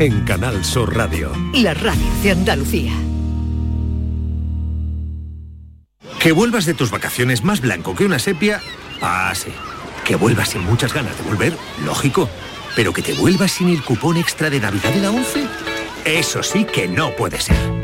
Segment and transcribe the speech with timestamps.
[0.00, 1.30] en Canal Sur Radio.
[1.52, 2.92] La radio de Andalucía.
[6.18, 8.62] Que vuelvas de tus vacaciones más blanco que una sepia,
[9.02, 9.50] ah, sí.
[10.06, 12.30] Que vuelvas sin muchas ganas de volver, lógico.
[12.74, 15.44] Pero que te vuelvas sin el cupón extra de Navidad de la 11,
[16.06, 17.79] eso sí que no puede ser.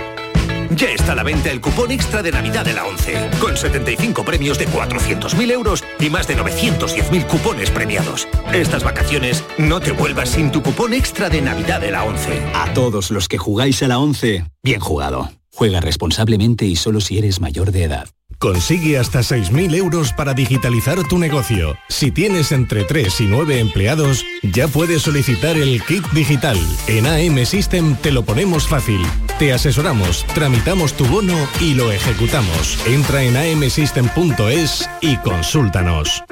[0.70, 4.24] Ya está a la venta el cupón extra de Navidad de la 11, con 75
[4.24, 8.26] premios de 400.000 euros y más de 910.000 cupones premiados.
[8.52, 12.42] Estas vacaciones no te vuelvas sin tu cupón extra de Navidad de la 11.
[12.54, 15.30] A todos los que jugáis a la 11, bien jugado.
[15.52, 18.08] Juega responsablemente y solo si eres mayor de edad.
[18.38, 21.74] Consigue hasta 6.000 euros para digitalizar tu negocio.
[21.88, 26.58] Si tienes entre 3 y 9 empleados, ya puedes solicitar el kit digital.
[26.86, 29.00] En AM System te lo ponemos fácil.
[29.39, 32.78] Te asesoramos, tramitamos tu bono y lo ejecutamos.
[32.86, 36.25] Entra en amsystem.es y consúltanos.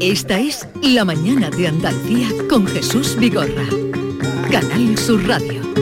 [0.00, 3.66] Esta es La Mañana de Andalucía con Jesús Vigorra.
[4.52, 5.79] Canal Sur Radio.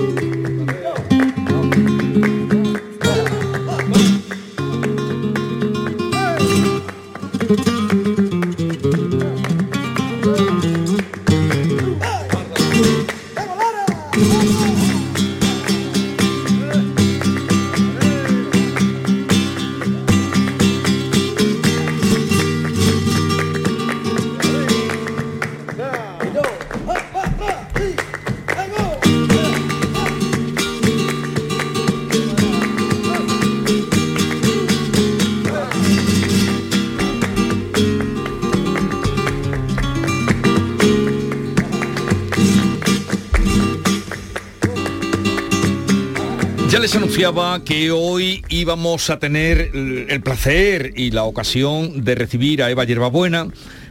[46.88, 52.70] Les anunciaba que hoy íbamos a tener el placer y la ocasión de recibir a
[52.70, 53.48] Eva Yerbabuena,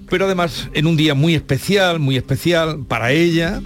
[0.09, 3.61] pero además en un día muy especial, muy especial para ella.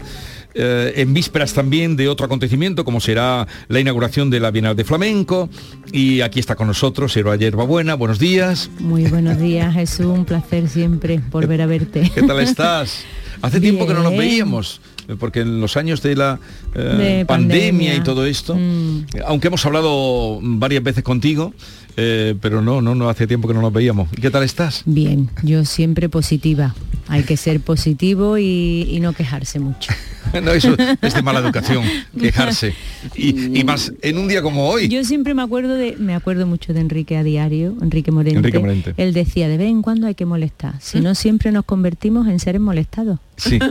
[0.54, 4.84] eh, en vísperas también de otro acontecimiento como será la inauguración de la Bienal de
[4.84, 5.50] Flamenco
[5.94, 8.70] y aquí está con nosotros Eva Yerbabuena, buenos días.
[8.80, 12.12] Muy buenos días, Jesús, un placer siempre volver a verte.
[12.14, 13.06] ¿Qué tal estás?
[13.42, 14.82] Hace tiempo que no nos veíamos,
[15.20, 16.40] porque en los años de la
[16.76, 17.96] eh, De pandemia, pandemia.
[17.96, 19.06] y todo esto, Mm.
[19.16, 21.54] eh, aunque hemos hablado varias veces contigo,
[21.98, 24.08] eh, pero no, no, no hace tiempo que no nos veíamos.
[24.18, 24.84] ¿Y ¿Qué tal estás?
[24.86, 26.74] Bien, yo siempre positiva.
[27.08, 29.92] Hay que ser positivo y, y no quejarse mucho.
[30.44, 31.84] no, eso es de mala educación,
[32.20, 32.74] quejarse.
[33.16, 34.88] Y, y más en un día como hoy.
[34.88, 38.38] Yo siempre me acuerdo de, me acuerdo mucho de Enrique a diario, Enrique Morente.
[38.38, 38.94] Enrique Morente.
[38.96, 40.76] Él decía, de vez en cuando hay que molestar.
[40.80, 43.20] Si no, siempre nos convertimos en seres molestados.
[43.42, 43.58] Sí.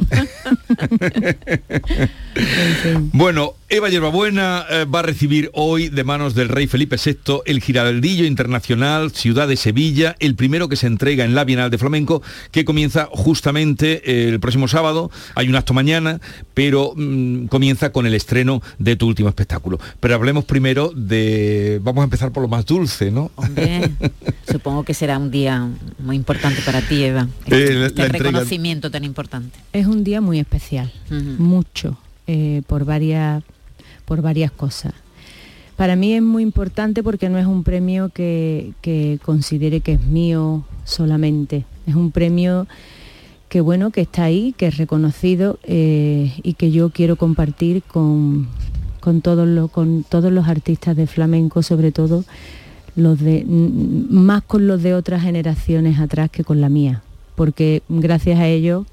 [3.13, 7.61] Bueno, Eva Yerbabuena eh, va a recibir hoy de manos del rey Felipe VI el
[7.61, 12.23] Giraldillo Internacional Ciudad de Sevilla, el primero que se entrega en la Bienal de Flamenco,
[12.53, 15.11] que comienza justamente eh, el próximo sábado.
[15.35, 16.21] Hay un acto mañana,
[16.55, 19.79] pero mm, comienza con el estreno de tu último espectáculo.
[20.01, 21.81] Pero hablemos primero de...
[21.83, 23.31] Vamos a empezar por lo más dulce, ¿no?
[23.37, 23.91] Hombre,
[24.51, 27.29] supongo que será un día muy importante para ti, Eva.
[27.47, 29.59] Eh, Este, la- este la entrega- reconocimiento tan importante.
[29.73, 30.93] Es un día muy especial,
[31.39, 33.43] mucho, eh, por, varias,
[34.05, 34.93] por varias cosas.
[35.77, 40.03] Para mí es muy importante porque no es un premio que, que considere que es
[40.03, 41.65] mío solamente.
[41.87, 42.67] Es un premio
[43.51, 48.47] que bueno, que está ahí, que es reconocido eh, y que yo quiero compartir con,
[49.01, 52.25] con, todos los, con todos los artistas de flamenco, sobre todo
[52.95, 57.03] los de más con los de otras generaciones atrás que con la mía,
[57.35, 58.87] porque gracias a ellos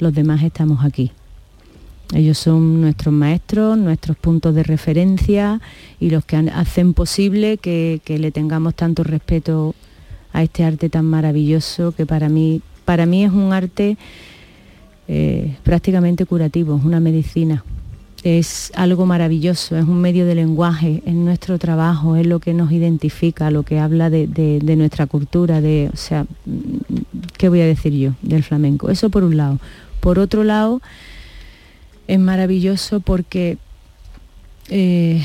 [0.00, 1.12] los demás estamos aquí.
[2.12, 5.60] Ellos son nuestros maestros, nuestros puntos de referencia
[6.00, 9.74] y los que hacen posible que, que le tengamos tanto respeto
[10.32, 13.96] a este arte tan maravilloso que para mí, para mí es un arte
[15.08, 17.64] eh, prácticamente curativo, es una medicina.
[18.22, 22.70] Es algo maravilloso, es un medio de lenguaje, es nuestro trabajo, es lo que nos
[22.70, 26.26] identifica, lo que habla de, de- de nuestra cultura, de, o sea,
[27.38, 28.90] ¿qué voy a decir yo del flamenco?
[28.90, 29.58] Eso por un lado.
[30.00, 30.80] Por otro lado,
[32.08, 33.58] es maravilloso porque
[34.68, 35.22] eh,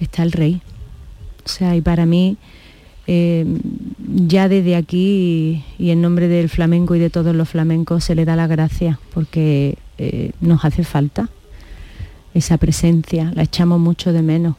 [0.00, 0.60] está el rey.
[1.44, 2.36] O sea, y para mí,
[3.06, 3.44] eh,
[4.06, 8.24] ya desde aquí y, en nombre del flamenco y de todos los flamencos se le
[8.24, 11.28] da la gracia porque eh, nos hace falta
[12.34, 14.56] esa presencia, la echamos mucho de menos.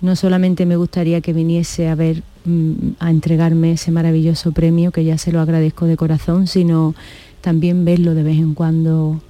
[0.00, 5.04] No solamente me gustaría que viniese a ver, mm, a entregarme ese maravilloso premio, que
[5.04, 6.94] ya se lo agradezco de corazón, sino
[7.42, 9.20] también verlo de vez en cuando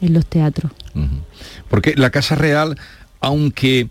[0.00, 0.70] en los teatros.
[1.68, 2.78] Porque la Casa Real,
[3.20, 3.88] aunque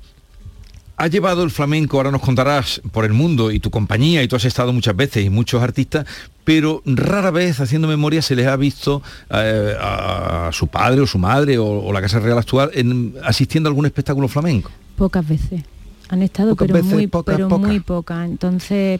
[0.97, 4.35] ha llevado el flamenco, ahora nos contarás, por el mundo y tu compañía, y tú
[4.35, 6.05] has estado muchas veces y muchos artistas,
[6.43, 9.01] pero rara vez, haciendo memoria, se les ha visto
[9.31, 13.71] eh, a su padre o su madre o, la Casa Real actual en, asistiendo a
[13.71, 14.69] algún espectáculo flamenco.
[14.95, 15.63] Pocas veces.
[16.09, 18.27] Han estado, pero, muy, pero muy pocas.
[18.27, 18.99] Entonces,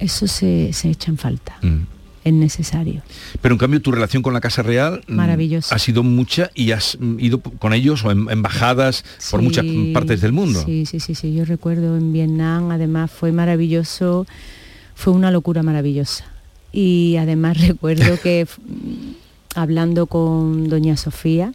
[0.00, 1.56] eso se, echa en falta.
[1.62, 1.95] Mm
[2.26, 3.02] es necesario.
[3.40, 5.72] Pero en cambio tu relación con la Casa Real mm, Maravilloso.
[5.72, 9.64] ha sido mucha y has mm, ido con ellos o en embajadas por muchas
[9.94, 10.60] partes del mundo.
[10.66, 14.26] Sí, sí, sí, sí, yo recuerdo en Vietnam, además fue maravilloso,
[14.96, 16.24] fue una locura maravillosa.
[16.72, 18.48] Y además recuerdo que
[19.54, 21.52] hablando con doña Sofía,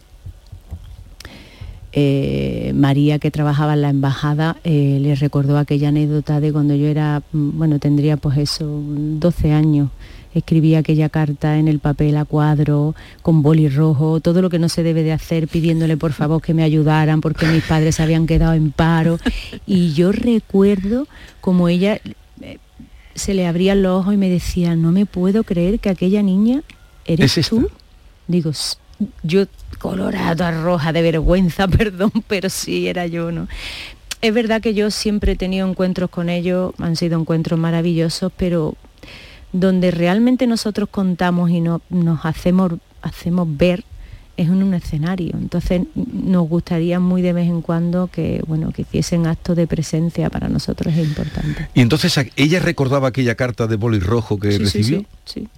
[1.91, 6.87] eh, María, que trabajaba en la embajada, eh, le recordó aquella anécdota de cuando yo
[6.87, 9.89] era, mm, bueno, tendría pues eso, 12 años,
[10.33, 14.69] escribía aquella carta en el papel a cuadro, con boli rojo, todo lo que no
[14.69, 18.53] se debe de hacer, pidiéndole por favor que me ayudaran porque mis padres habían quedado
[18.53, 19.19] en paro.
[19.65, 21.07] Y yo recuerdo
[21.41, 21.99] como ella
[22.41, 22.57] eh,
[23.15, 26.63] se le abrían los ojos y me decía, no me puedo creer que aquella niña
[27.05, 27.69] eres tú.
[28.27, 28.51] Digo,
[29.23, 29.45] yo
[29.79, 33.47] colorada, roja de vergüenza, perdón, pero sí era yo, ¿no?
[34.21, 38.75] Es verdad que yo siempre he tenido encuentros con ellos, han sido encuentros maravillosos, pero
[39.53, 43.83] donde realmente nosotros contamos y no, nos hacemos, hacemos ver
[44.37, 45.33] es en un escenario.
[45.33, 50.29] Entonces nos gustaría muy de vez en cuando que, bueno, que hiciesen actos de presencia
[50.29, 51.67] para nosotros es importante.
[51.73, 55.05] Y entonces ella recordaba aquella carta de boli rojo que recibió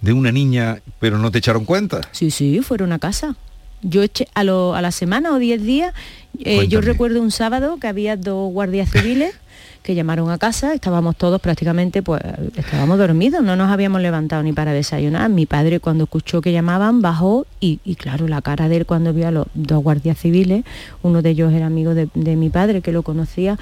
[0.00, 2.00] de una niña, pero no te echaron cuenta.
[2.12, 3.36] Sí, sí, fueron a casa.
[3.82, 5.92] Yo eché a, a la semana o diez días,
[6.38, 9.34] eh, yo recuerdo un sábado que había dos guardias civiles
[9.84, 12.22] que llamaron a casa, estábamos todos prácticamente, pues
[12.56, 15.28] estábamos dormidos, no nos habíamos levantado ni para desayunar.
[15.28, 19.28] Mi padre cuando escuchó que llamaban bajó y, claro, la cara de él cuando vio
[19.28, 20.64] a los dos guardias civiles,
[21.02, 23.58] uno de ellos era amigo de, de mi padre que lo conocía,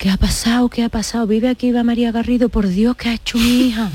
[0.00, 0.70] ¿qué ha pasado?
[0.70, 1.26] ¿Qué ha pasado?
[1.26, 3.90] Vive aquí va María Garrido, por Dios, ¿qué ha hecho mi hija?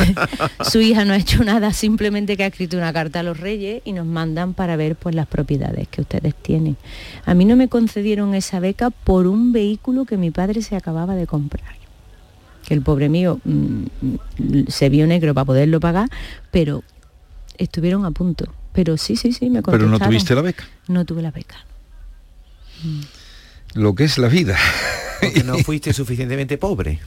[0.64, 3.82] Su hija no ha hecho nada, simplemente que ha escrito una carta a los reyes
[3.84, 6.78] y nos mandan para ver pues las propiedades que ustedes tienen.
[7.26, 11.14] A mí no me concedieron esa beca por un vehículo que mi padre se acababa
[11.14, 11.76] de comprar.
[12.66, 13.84] Que el pobre mío mm,
[14.68, 16.08] se vio negro para poderlo pagar,
[16.50, 16.82] pero
[17.58, 18.46] estuvieron a punto.
[18.72, 19.92] Pero sí, sí, sí, me contestaron.
[19.92, 20.64] ¿Pero no tuviste la beca?
[20.88, 21.56] No tuve la beca.
[23.74, 24.56] Lo que es la vida.
[25.20, 27.00] Porque no fuiste suficientemente pobre.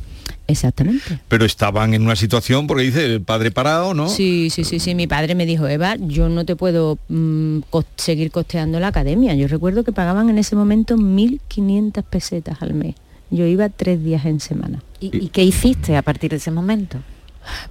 [0.47, 1.19] Exactamente.
[1.27, 4.07] Pero estaban en una situación, porque dice, el padre parado, ¿no?
[4.07, 4.95] Sí, sí, sí, sí.
[4.95, 7.59] Mi padre me dijo, Eva, yo no te puedo mm,
[7.97, 9.35] seguir costeando la academia.
[9.35, 12.95] Yo recuerdo que pagaban en ese momento 1.500 pesetas al mes.
[13.29, 14.81] Yo iba tres días en semana.
[15.01, 16.99] ¿Y, qué hiciste a partir de ese momento?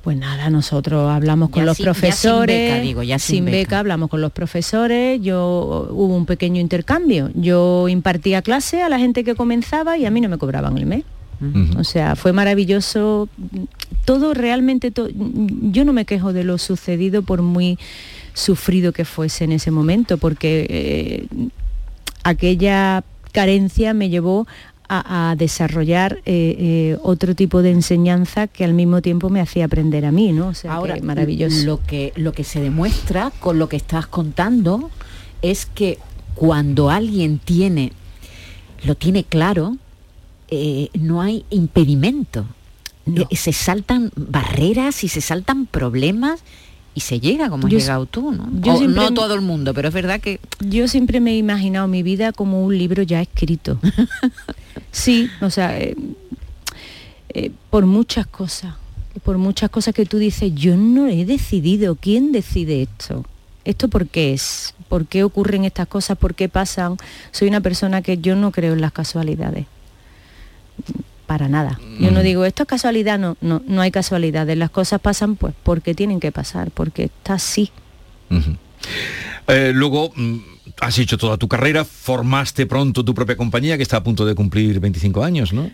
[0.03, 3.79] Pues nada, nosotros hablamos con los profesores, sin, beca, digo, ya sin, beca.
[3.79, 7.31] hablamos con los profesores, yo hubo un pequeño intercambio.
[7.35, 10.87] Yo impartía clase a la gente que comenzaba y a mí no me cobraban el
[10.87, 11.05] mes.
[11.79, 13.29] O sea, fue maravilloso.
[14.07, 17.79] Todo realmente, yo no me quejo de lo sucedido por muy
[18.33, 21.49] sufrido que fuese en ese momento, porque eh,
[22.23, 24.47] aquella carencia me llevó
[24.89, 30.05] a, desarrollar eh, eh, otro tipo de enseñanza que al mismo tiempo me hacía aprender
[30.05, 30.53] a mí, ¿no?
[30.69, 31.65] Ahora, maravilloso.
[31.65, 34.91] Lo que, lo que se demuestra con lo que estás contando
[35.43, 35.99] es que
[36.35, 37.93] cuando alguien tiene,
[38.85, 39.77] lo tiene claro,
[40.49, 42.47] eh, no hay impedimento.
[43.33, 46.43] se saltan barreras y se saltan problemas
[46.95, 48.47] y se llega como has llegado tú, ¿no?
[48.47, 50.41] no todo el mundo, pero es verdad que...
[50.61, 53.79] Yo siempre me he imaginado mi vida como un libro ya escrito.
[54.91, 55.97] sí, o sea, eh,
[57.31, 58.75] eh, por muchas cosas,
[59.23, 63.25] por muchas cosas que tú dices, yo no he decidido, ¿quién decide esto?
[63.65, 64.75] ¿Esto por qué es?
[64.89, 66.17] ¿Por qué ocurren estas cosas?
[66.17, 66.97] ¿Por qué pasan?
[67.33, 69.67] Soy una persona que yo no creo en las casualidades
[71.27, 71.79] para nada.
[71.99, 72.23] Yo no mm.
[72.23, 74.57] digo, esto es casualidad, no, no, no hay casualidades.
[74.57, 77.71] Las cosas pasan pues porque tienen que pasar, porque está así.
[79.49, 80.39] Eh, luego mm,
[80.81, 84.35] has hecho toda tu carrera, formaste pronto tu propia compañía que está a punto de
[84.35, 85.71] cumplir 25 años, ¿no?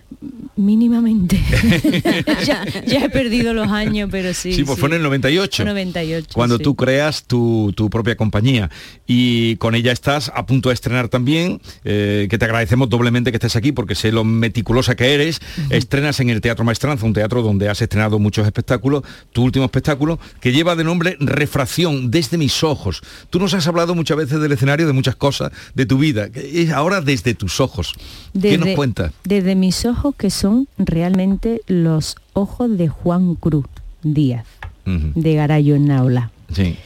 [0.55, 1.41] Mínimamente.
[2.45, 4.53] ya, he perdido los años, pero sí.
[4.53, 5.65] Sí, pues fue en el 98.
[5.65, 6.29] 98.
[6.35, 8.71] Cuando tú creas tu, propia compañía.
[9.07, 13.37] Y con ella estás a punto de estrenar también, eh, que te agradecemos doblemente que
[13.37, 15.41] estés aquí porque sé lo meticulosa que eres.
[15.71, 19.03] Estrenas en el Teatro Maestranza, un teatro donde has estrenado muchos espectáculos.
[19.33, 23.03] Tu último espectáculo, que lleva de nombre Refracción, desde mis ojos.
[23.31, 26.29] Tú nos has hablado muchas veces del escenario, de muchas cosas de tu vida.
[26.35, 27.95] Es ahora desde tus ojos.
[28.41, 29.13] ¿Qué nos cuentas?
[29.25, 33.67] Desde mis ojos que son realmente los ojos de Juan Cruz
[34.03, 34.47] Díaz,
[34.85, 36.31] de Garayo Naula.
[36.53, 36.77] Sí.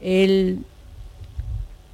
[0.00, 0.60] Él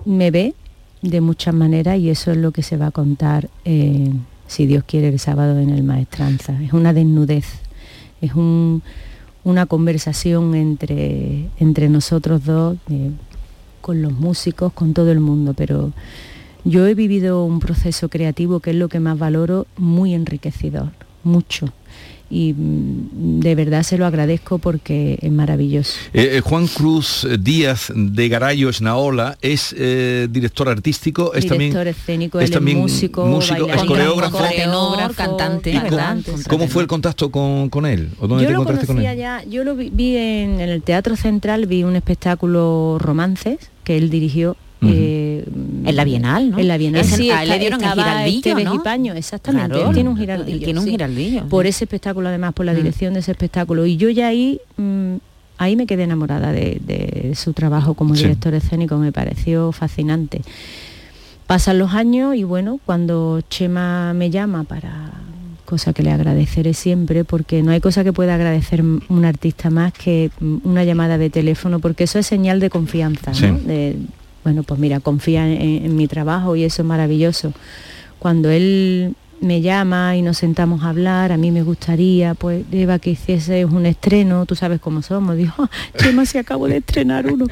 [0.04, 0.54] me ve
[1.02, 4.12] de muchas maneras y eso es lo que se va a contar eh,
[4.46, 6.60] si Dios quiere, el sábado en el Maestranza.
[6.62, 7.46] Es una desnudez,
[8.20, 13.10] es una conversación entre, entre nosotros dos, eh,
[13.86, 15.92] con los músicos, con todo el mundo, pero
[16.64, 20.90] yo he vivido un proceso creativo que es lo que más valoro, muy enriquecedor,
[21.22, 21.66] mucho
[22.28, 25.98] y mm, de verdad se lo agradezco porque es maravilloso.
[26.12, 31.88] Eh, eh, Juan Cruz Díaz de Garayo Esnaola es eh, director artístico, es director también
[31.88, 35.80] escénico, es también músico, músico es coreógrafo, tenor, cantante,
[36.48, 38.10] ¿Cómo, fue el contacto con, con él?
[38.18, 41.84] ¿O dónde yo lo conocía ya, yo lo vi, en, en el Teatro Central, vi
[41.84, 45.44] un espectáculo romances que él dirigió eh,
[45.84, 46.58] en la Bienal, ¿no?
[46.58, 48.82] En la Bienal, sí, le dieron el giraldillo, ¿no?
[48.82, 50.64] Paño, exactamente, tiene un giraldillo.
[50.64, 51.48] Tiene un giraldillo.
[51.48, 52.76] Por ese espectáculo, además, por la mm.
[52.76, 53.86] dirección de ese espectáculo.
[53.86, 55.16] Y yo ya ahí, mm,
[55.58, 60.42] ahí me quedé enamorada de, su trabajo como director escénico, me pareció fascinante.
[61.46, 65.12] Pasan los años y bueno, cuando Chema me llama para
[65.64, 69.92] cosa que le agradeceré siempre porque no hay cosa que pueda agradecer un artista más
[69.92, 73.58] que mm, una llamada de teléfono porque eso es señal de confianza ¿no?
[74.46, 77.52] Bueno, pues mira, confía en, mi trabajo y eso es maravilloso.
[78.20, 83.00] Cuando él me llama y nos sentamos a hablar, a mí me gustaría, pues, Eva,
[83.00, 85.36] que hiciese un estreno, tú sabes cómo somos.
[85.36, 87.46] Dijo, ah, Chema, si acabo de estrenar uno.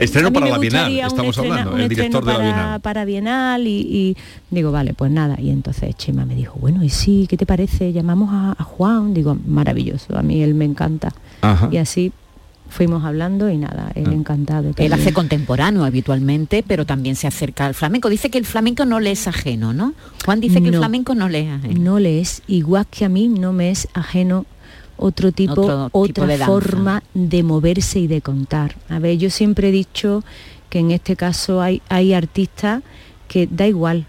[0.00, 2.80] estreno para la Bienal, estamos hablando, el director de la Bienal.
[2.80, 4.16] Para Bienal y,
[4.50, 5.38] digo, vale, pues nada.
[5.38, 7.92] Y entonces Chema me dijo, bueno, y sí, ¿qué te parece?
[7.92, 9.12] Llamamos a, Juan.
[9.12, 11.12] Digo, maravilloso, a mí él me encanta.
[11.70, 12.10] Y así
[12.70, 14.14] fuimos hablando y nada, él ah.
[14.14, 14.72] encantado.
[14.76, 18.08] Él hace contemporáneo habitualmente, pero también se acerca al flamenco.
[18.08, 19.94] Dice que el flamenco no le es ajeno, ¿no?
[20.24, 21.80] Juan dice que el flamenco no le es ajeno.
[21.80, 24.46] No le es, igual que a mí no me es ajeno
[24.96, 28.76] otro tipo, otra forma de moverse y de contar.
[28.88, 30.22] A ver, yo siempre he dicho
[30.68, 32.82] que en este caso hay, hay artistas
[33.26, 34.06] que da igual,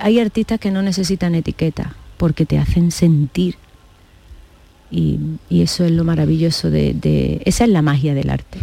[0.00, 3.56] hay artistas que no necesitan etiqueta porque te hacen sentir
[4.90, 5.18] y,
[5.50, 8.58] eso es lo maravilloso de, Esa es la magia del arte.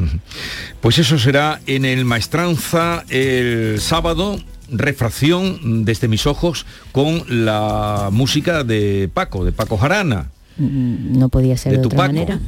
[0.82, 4.38] Pues eso será en el Maestranza el sábado,
[4.72, 10.30] refracción desde mis ojos con la música de Paco, de Paco Jarana.
[10.58, 12.40] Mm, no podía ser de, otra manera.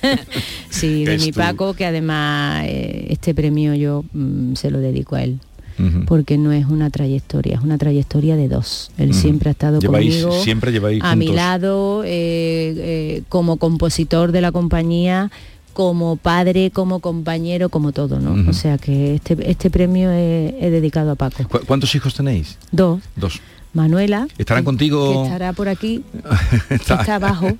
[0.70, 5.24] sí, de mi Paco, que además eh, este premio yo mm, se lo dedico a
[5.24, 5.40] él
[6.06, 8.90] porque no es una trayectoria, es una trayectoria de dos.
[8.98, 14.40] Él siempre ha estado conmigo, siempre lleváis a mi lado, eh, eh, como compositor de
[14.40, 15.30] la compañía,
[15.72, 18.50] como padre, como compañero, como todo, ¿no?
[18.50, 21.44] O sea que este, este premio es, dedicado a Paco.
[21.66, 22.58] ¿Cuántos hijos tenéis?
[22.72, 23.00] Dos.
[23.14, 23.40] Dos.
[23.72, 24.26] Manuela.
[24.38, 25.24] ¿Estarán contigo?
[25.24, 26.02] estará por aquí.
[26.70, 27.56] está, abajo.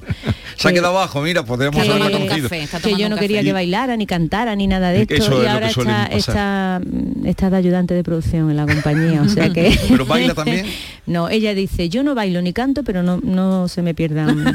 [0.56, 2.48] Se ha quedado abajo, mira, podríamos hablar contigo.
[2.48, 5.42] que yo no quería que bailara, ni cantara, ni nada de esto.
[5.42, 5.68] y ahora
[6.10, 6.80] está,
[7.24, 9.22] está, de ayudante de producción en la compañía.
[9.22, 9.78] O sea que.
[9.88, 10.66] ¿Pero baila también?
[11.06, 14.54] no, ella dice, yo no bailo ni canto, pero no, no se me pierdan.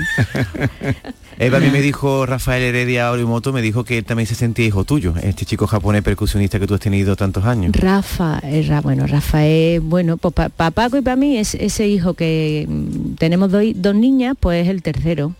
[1.39, 4.83] Eva, a mí me dijo Rafael Heredia Orimoto, me dijo que también se sentía hijo
[4.83, 7.71] tuyo, este chico japonés percusionista que tú has tenido tantos años.
[7.73, 12.65] Rafa, eh, bueno, Rafael, bueno, pues para Paco y para mí es ese hijo que
[12.67, 15.35] mm, tenemos dos, niñas, pues es el tercero.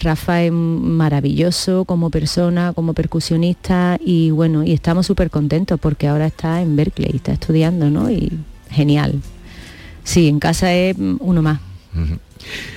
[0.00, 6.26] Rafa es maravilloso como persona, como percusionista y bueno, y estamos súper contentos porque ahora
[6.26, 8.10] está en Berkeley, está estudiando, ¿no?
[8.10, 8.32] Y
[8.70, 9.20] genial.
[10.04, 11.60] Sí, en casa es mm, uno más.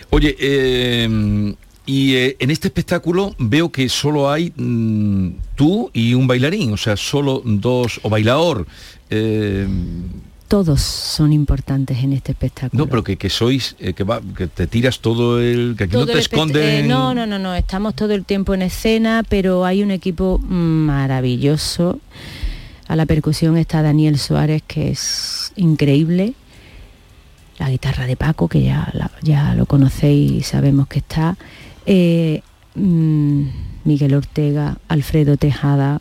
[0.09, 6.27] Oye, eh, y eh, en este espectáculo veo que solo hay mm, tú y un
[6.27, 8.65] bailarín, o sea, solo dos, o bailador.
[9.09, 9.67] Eh,
[10.53, 12.83] Todos son importantes en este espectáculo.
[12.83, 15.73] No, pero que, sois, eh, que, va, que te tiras todo el...
[15.75, 16.87] que aquí no te esconden...
[16.87, 21.99] no, no, no, no, estamos todo el tiempo en escena, pero hay un equipo maravilloso.
[22.87, 26.35] A la percusión está Daniel Suárez, que es increíble.
[27.57, 28.93] La guitarra de Paco, que ya,
[29.23, 31.35] ya lo conocéis y sabemos que está.
[31.87, 32.43] Eh,
[32.75, 33.43] mm,
[33.85, 35.99] Miguel Ortega, Alfredo Tejada,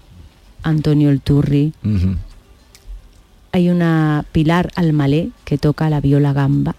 [0.63, 1.73] Antonio El Turri.
[3.53, 6.75] Hay una Pilar Almalé que toca la viola gamba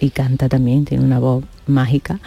[0.00, 2.20] y canta también, tiene una voz mágica.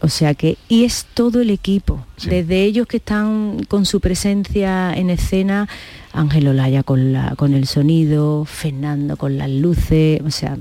[0.00, 4.94] O sea que, y es todo el equipo, desde ellos que están con su presencia
[4.94, 5.68] en escena,
[6.12, 10.56] Ángel Olaya con, la, con el sonido, Fernando con las luces, o sea,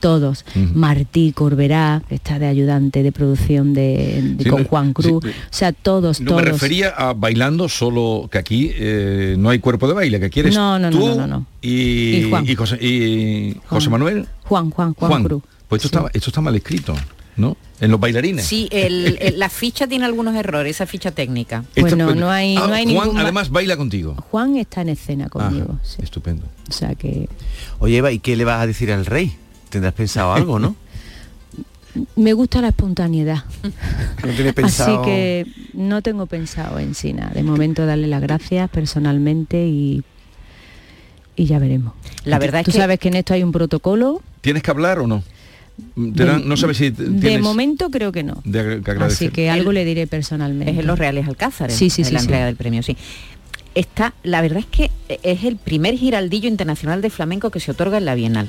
[0.00, 0.44] todos.
[0.74, 5.24] Martí Corberá, que está de ayudante de producción de, con Juan Cruz.
[5.24, 9.88] o sea, todos, no me refería a bailando solo, que aquí eh, no hay cuerpo
[9.88, 14.26] de baile, que quieres no, no, tú no, no, Y, y, José, y José, Manuel.
[14.44, 15.42] Juan, Juan, Juan, Cruz.
[15.68, 16.94] Pues esto, está, esto está mal escrito.
[17.38, 17.56] ¿no?
[17.80, 18.44] En los bailarines.
[18.44, 18.68] Sí,
[19.36, 21.64] la ficha tiene algunos errores, esa ficha técnica.
[21.78, 24.16] Bueno, no hay, no hay Juan además baila contigo.
[24.30, 25.78] Juan está en escena conmigo.
[26.02, 26.46] Estupendo.
[26.68, 27.28] O sea que...
[27.78, 29.36] Oye Eva, ¿y qué le vas a decir al rey?
[29.68, 30.74] Tendrás pensado algo, ¿no?
[32.16, 33.44] Me gusta la espontaneidad.
[34.26, 35.00] No tiene pensado...
[35.02, 37.30] Así que no tengo pensado en sí nada.
[37.30, 40.02] De momento darle las gracias personalmente y,
[41.36, 41.94] y ya veremos.
[42.24, 44.20] La verdad es Tú que- sabes que en esto hay un protocolo.
[44.40, 45.22] ¿Tienes que hablar o no?
[45.94, 48.42] No sabes si De momento creo que no.
[48.44, 48.90] de que.
[49.04, 50.72] Así que algo le diré personalmente.
[50.72, 52.24] Es en los Reales Alcázares, Sí, sí, en sí, la sí.
[52.26, 52.96] entrega del premio, sí.
[53.76, 54.90] Está, la verdad es que
[55.22, 58.48] es el primer giraldillo internacional de flamenco que se otorga en la Bienal.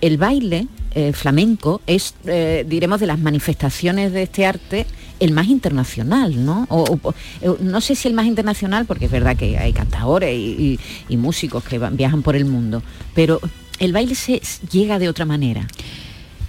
[0.00, 4.86] El baile eh, flamenco es, eh, diremos, de las manifestaciones de este arte
[5.20, 6.66] el más internacional, ¿no?
[7.60, 10.78] No sé si el más internacional, porque es verdad que hay cantadores y,
[11.16, 12.82] músicos que van- viajan por el mundo,
[13.14, 13.40] pero
[13.78, 15.66] el baile se llega de otra manera.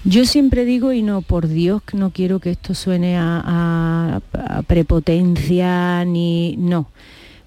[0.03, 4.19] Yo siempre digo, y no, por Dios, no quiero que esto suene a
[4.67, 6.55] prepotencia ni.
[6.57, 6.87] no.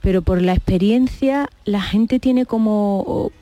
[0.00, 3.32] Pero por la experiencia, la gente tiene como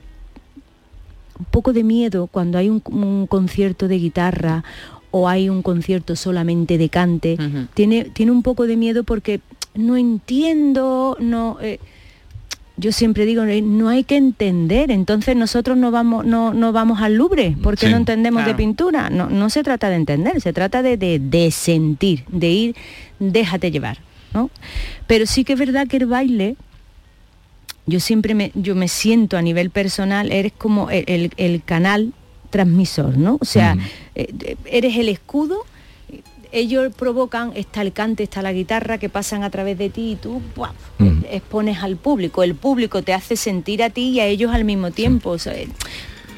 [1.39, 4.63] un poco de miedo cuando hay un, un concierto de guitarra
[5.11, 7.37] o hay un concierto solamente de cante.
[7.73, 9.39] Tiene, tiene un poco de miedo porque
[9.75, 11.57] no entiendo, no.
[11.61, 11.79] eh,
[12.79, 17.01] yo siempre digo, eh, no hay que entender, entonces nosotros no vamos, no, no vamos
[17.01, 17.91] al Louvre porque Sí.
[17.91, 18.51] no entendemos Claro.
[18.53, 19.09] de pintura.
[19.09, 22.75] No, no se trata de entender, se trata de, de- de sentir, de ir,
[23.19, 23.97] déjate llevar.
[24.33, 24.51] ¿no?
[25.07, 26.55] Pero sí que es verdad que el baile,
[27.87, 32.13] yo siempre me, yo me siento a nivel personal, eres como el, el- el canal
[32.51, 33.37] transmisor, ¿no?
[33.41, 33.75] O sea,
[34.15, 35.65] eh, eres el escudo
[36.53, 40.15] ellos provocan, está el cante, está la guitarra que pasan a través de ti y
[40.15, 40.71] tú ¡buah!
[41.29, 42.41] Expones al público.
[42.41, 45.31] El público te hace sentir a ti y a ellos al mismo tiempo.
[45.31, 45.67] O sea, eh,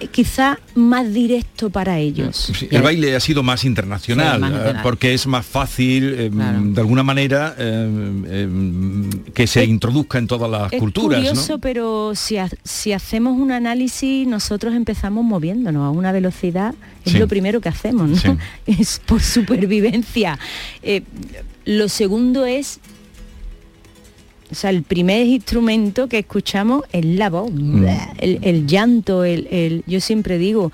[0.07, 2.51] quizá más directo para ellos.
[2.57, 4.83] Sí, el baile ha sido más internacional, Sí, más eh, internacional.
[4.83, 6.59] porque es más fácil, eh, Claro.
[6.63, 11.19] de alguna manera, eh, eh, que se introduzca en todas las Es culturas.
[11.21, 11.27] ¿no?
[11.29, 16.73] curioso, pero si, ha- si hacemos un análisis, nosotros empezamos moviéndonos a una velocidad,
[17.05, 17.17] es Sí.
[17.19, 18.37] lo primero que hacemos, ¿no?
[18.67, 20.37] Es por supervivencia.
[20.83, 21.03] Eh,
[21.65, 22.79] lo segundo es,
[24.51, 27.85] o sea, el primer instrumento que escuchamos es la voz, Mm.
[28.19, 30.71] el, el llanto, el, el- yo siempre digo,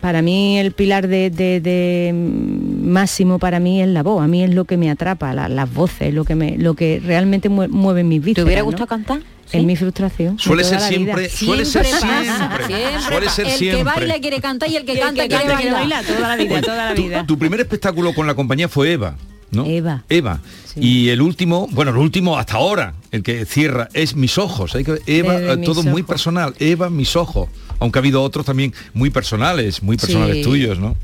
[0.00, 4.42] para mí el pilar de, de- de máximo para mí es la voz, a mí
[4.42, 7.68] es lo que me atrapa, la- las voces, lo que me, lo que realmente mue-
[7.68, 8.46] mueve mis ¿Te vísceras.
[8.46, 8.66] hubiera ¿no?
[8.66, 9.20] gustado cantar?
[9.46, 9.58] ¿Sí?
[9.58, 10.38] Es mi frustración.
[10.38, 12.64] Suele ser siempre, suele ser siempre, siempre
[13.00, 13.36] suele pasa.
[13.36, 13.78] ser el siempre.
[13.78, 16.04] que baila quiere cantar y el que Y el canta que quiere canta quiere bailar.
[16.04, 17.26] toda la vida, toda la Tu- vida.
[17.26, 19.16] Tu, primer espectáculo con la compañía fue Eva,
[19.52, 19.64] ¿no?
[19.66, 20.02] Eva.
[20.08, 20.40] Eva.
[20.74, 20.80] Sí.
[20.80, 24.74] Y el último, bueno, el último hasta ahora, el que cierra, es Mis Ojos.
[24.74, 26.08] Hay que, Eva, eh, todo muy Ojos.
[26.08, 26.54] personal.
[26.58, 27.48] Eva, Mis Ojos.
[27.78, 30.42] Aunque ha habido otros también muy personales, muy personales Sí.
[30.42, 30.96] tuyos, ¿no?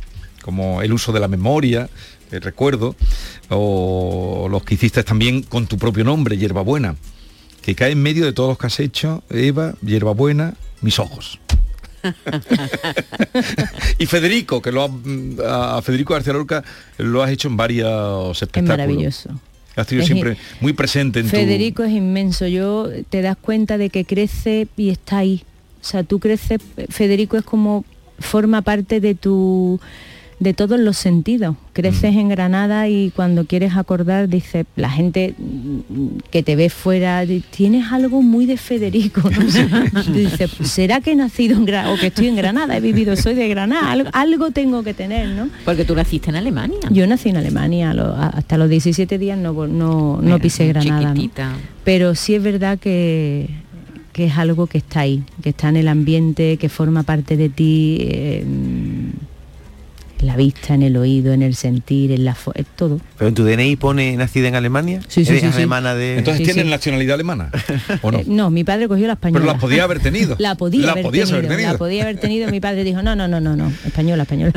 [0.43, 1.89] Como el uso de la memoria,
[2.31, 2.95] el recuerdo,
[3.51, 6.97] o los que hiciste también con tu propio nombre, Hierbabuena,
[7.63, 11.39] que cae en medio de todos los que has hecho, Eva, Hierbabuena, Mis Ojos.
[13.99, 16.65] y Federico, que lo ha, a Federico García Lorca
[16.99, 18.69] lo has hecho en varios Es espectáculos.
[18.79, 19.31] maravilloso.
[19.77, 22.47] Has tenido Es siempre muy presente en Federico es inmenso.
[22.47, 25.45] Yo te das cuenta de que crece y está ahí.
[25.81, 27.85] O sea, tú creces, Federico es como
[28.19, 29.81] forma parte de tu
[30.41, 31.57] de todos los sentidos.
[31.73, 32.19] Creces Mm.
[32.19, 35.35] en Granada y cuando quieres acordar, dice la gente
[36.31, 39.23] que te ve fuera, tienes algo muy de Federico.
[39.29, 40.03] ¿no?
[40.13, 42.77] dice, ¿será que he nacido en Granada o que estoy en Granada?
[42.77, 45.49] He vivido, soy de Granada, algo, algo tengo que tener, ¿no?
[45.65, 46.79] Porque tú naciste en Alemania.
[46.91, 51.15] Yo nací en Alemania, lo- hasta los 17 días no, no, no pisé Granada.
[51.15, 51.31] ¿no?
[51.85, 53.49] Pero sí es verdad que,
[54.13, 57.49] que es algo que está ahí, que está en el ambiente, que forma parte de
[57.49, 58.45] ti, eh,
[60.21, 63.01] en la vista, en el oído, en el sentir, en la en todo.
[63.17, 65.01] Pero en tu DNI pone nacida en Alemania.
[65.09, 65.57] Sí, sí, ¿Eres sí, sí.
[65.57, 66.19] alemana de.
[66.19, 66.71] Entonces tienes sí.
[66.71, 67.51] nacionalidad alemana,
[68.03, 68.19] ¿o no?
[68.19, 69.41] Eh, no, mi padre cogió la española.
[69.41, 70.37] Pero la podía haber tenido.
[70.49, 71.73] La podía La haber podías tenido, haber tenido.
[71.73, 72.51] La podía haber tenido.
[72.51, 74.53] Mi padre dijo, no, no, no, no, no, española, española.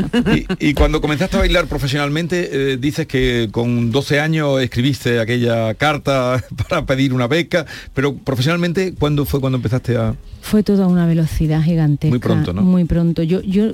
[0.60, 5.74] Y, y cuando comenzaste a bailar profesionalmente, eh, dices que con 12 años escribiste aquella
[5.74, 10.16] carta para pedir una beca, pero profesionalmente, ¿cuándo fue cuando empezaste a...?
[10.42, 12.10] Fue toda una velocidad gigantesca.
[12.10, 12.62] Muy pronto, ¿no?
[12.64, 13.24] Muy pronto.
[13.24, 13.72] Yo, yo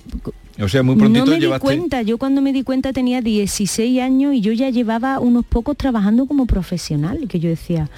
[0.60, 1.68] O sea, muy prontito no me llevaste...
[1.70, 5.46] di cuenta, yo cuando me di cuenta tenía 16 años y yo ya llevaba unos
[5.46, 7.90] pocos trabajando como profesional y que yo decía,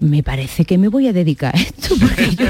[0.00, 2.46] me parece que me voy a dedicar a esto, porque yo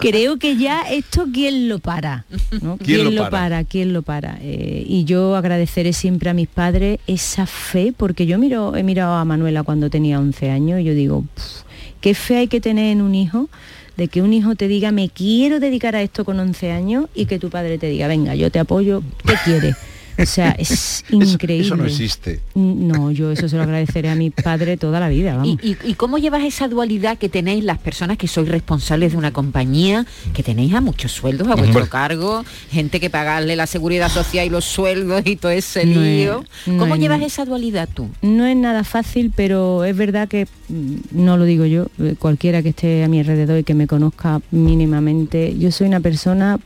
[0.00, 2.24] creo que ya esto quién lo para,
[2.60, 2.76] ¿no?
[2.78, 3.30] ¿Quién lo lo para?
[3.30, 3.64] para?
[3.64, 4.38] ¿Quién lo para?
[4.42, 9.14] Eh, y yo agradeceré siempre a mis padres esa fe, porque yo miro, he mirado
[9.14, 11.62] a Manuela cuando tenía 11 años y yo digo, "Puf,
[12.00, 13.48] qué fe hay que tener en un hijo
[13.96, 17.26] de que un hijo te diga me quiero dedicar a esto con 11 años y
[17.26, 19.76] que tu padre te diga venga yo te apoyo ¿qué quieres?
[20.18, 21.66] O sea, es increíble.
[21.66, 22.40] Eso, no existe.
[22.54, 25.40] No, yo eso se lo agradeceré a mi padre toda la vida.
[25.44, 29.32] ¿Y, y, cómo llevas esa dualidad que tenéis las personas que sois responsables de una
[29.32, 34.46] compañía, que tenéis a muchos sueldos a vuestro cargo, gente que pagarle la seguridad social
[34.46, 36.44] y los sueldos y todo ese lío?
[36.64, 38.08] ¿Cómo llevas esa dualidad tú?
[38.22, 42.62] No es nada fácil, pero es verdad que, mm, no lo digo yo, eh, cualquiera
[42.62, 46.58] que esté a mi alrededor y que me conozca mínimamente, yo soy una persona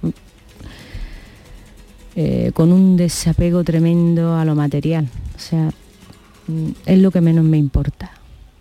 [2.16, 5.08] eh, con un desapego tremendo a lo material.
[5.36, 5.70] O sea,
[6.48, 8.10] mm, es lo que menos me importa.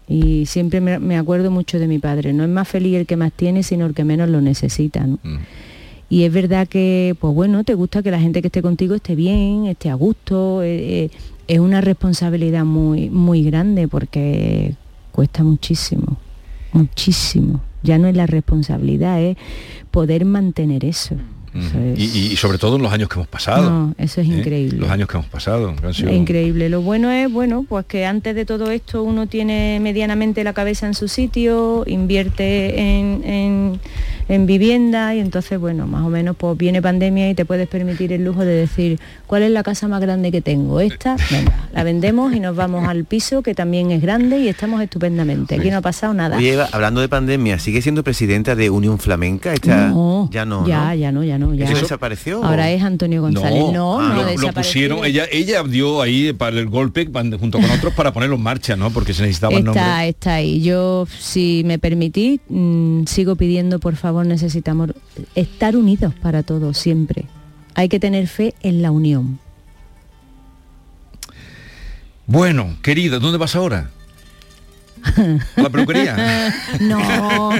[0.08, 2.34] Y siempre me, acuerdo mucho de mi padre.
[2.34, 5.06] No es más feliz el que más tiene, sino el que menos lo necesita.
[5.06, 5.38] Mm.
[6.10, 9.16] Y es verdad que, pues bueno, te gusta que la gente que esté contigo esté
[9.16, 10.64] bien, esté a gusto.
[10.64, 11.10] Eh, eh,
[11.48, 14.76] es una responsabilidad muy, muy grande porque
[15.12, 16.18] cuesta muchísimo,
[16.74, 17.62] muchísimo.
[17.82, 19.38] Ya no es la responsabilidad, es
[19.92, 21.16] poder mantener eso
[21.96, 23.94] y, sobre todo en los años que hemos pasado.
[23.98, 24.32] eso es ¿eh?
[24.32, 24.80] increíble.
[24.80, 25.74] Los años que hemos pasado.
[26.10, 26.70] Increíble.
[26.70, 30.88] Lo bueno es, bueno, pues que antes de todo esto uno tiene medianamente la cabeza
[30.88, 33.80] en su sitio, invierte en, en
[34.38, 38.24] vivienda y entonces, bueno, más o menos pues viene pandemia y te puedes permitir el
[38.24, 40.80] lujo de decir, ¿cuál es la casa más grande que tengo?
[40.80, 44.82] Esta, venga, la vendemos y nos vamos al piso que también es grande y estamos
[44.82, 45.56] estupendamente.
[45.56, 46.38] Aquí no ha pasado nada.
[46.38, 49.54] Oye, hablando de pandemia, ¿sigue siendo presidenta de Unión Flamenca?
[49.54, 49.92] Esta...
[50.30, 51.54] ya no, ya, ya no, ya no.
[51.54, 51.66] Ya.
[51.66, 52.44] ¿Eso desapareció?
[52.44, 53.60] Ahora es Antonio González.
[53.60, 57.94] No, no, ah, lo, pusieron, ella, ella dio ahí para el golpe junto con otros
[57.94, 58.92] para ponerlo en marcha, ¿no?
[58.92, 60.08] Porque se necesitaba el nombre.
[60.08, 60.62] Está ahí.
[60.62, 64.92] Yo, si me permitís, mm, sigo pidiendo, por favor, necesitamos
[65.36, 67.26] estar unidos para todos siempre.
[67.76, 69.40] Hay que tener fe en la unión.
[72.28, 73.90] Bueno, querido, ¿dónde vas ahora?
[75.56, 76.54] ¿La peluquería?
[76.80, 77.52] No.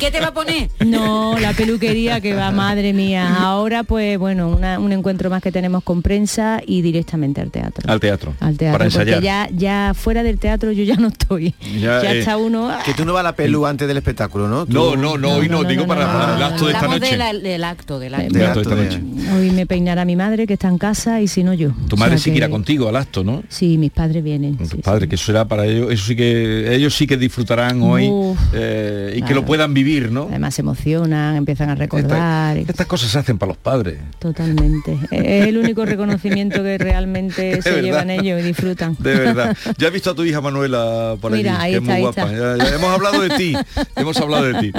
[0.00, 0.68] ¿Qué te, va a poner?
[0.84, 3.36] No, la peluquería que va, madre mía.
[3.38, 7.90] Ahora, pues bueno, un encuentro más que tenemos con prensa y directamente al teatro.
[7.90, 8.34] Al teatro.
[8.40, 8.78] Al teatro.
[8.78, 9.22] Para ensayar.
[9.22, 11.54] ya, ya fuera del teatro yo ya no estoy.
[11.80, 12.70] Ya, eh, está uno.
[12.84, 14.66] Que tú no vas a la pelu antes del espectáculo, ¿no?
[14.66, 17.16] No, no, no, hoy no, digo para, el acto de esta noche.
[17.16, 18.38] del acto, del acto.
[18.38, 19.00] de esta noche.
[19.34, 21.70] Hoy me peinará mi madre que está en casa y si no yo.
[21.88, 23.42] Tu madre sí que irá contigo al acto, ¿no?
[23.48, 24.56] Sí, mis padres vienen.
[24.56, 28.10] Tus padres, que eso será para ellos, eso sí que ellos sí que disfrutarán hoy
[28.52, 30.26] eh, y que lo puedan vivir, ¿no?
[30.28, 32.56] Además se emocionan, empiezan a recordar.
[32.56, 33.98] estas cosas se hacen para los padres.
[34.18, 34.98] Totalmente.
[35.10, 38.96] es el único reconocimiento que realmente se llevan ellos y disfrutan.
[38.98, 39.56] De verdad.
[39.78, 42.30] Ya he visto a tu hija Manuela por Mira, ahí, que es muy guapa.
[42.30, 43.54] hemos hablado de ti.
[43.96, 44.72] hemos hablado de ti.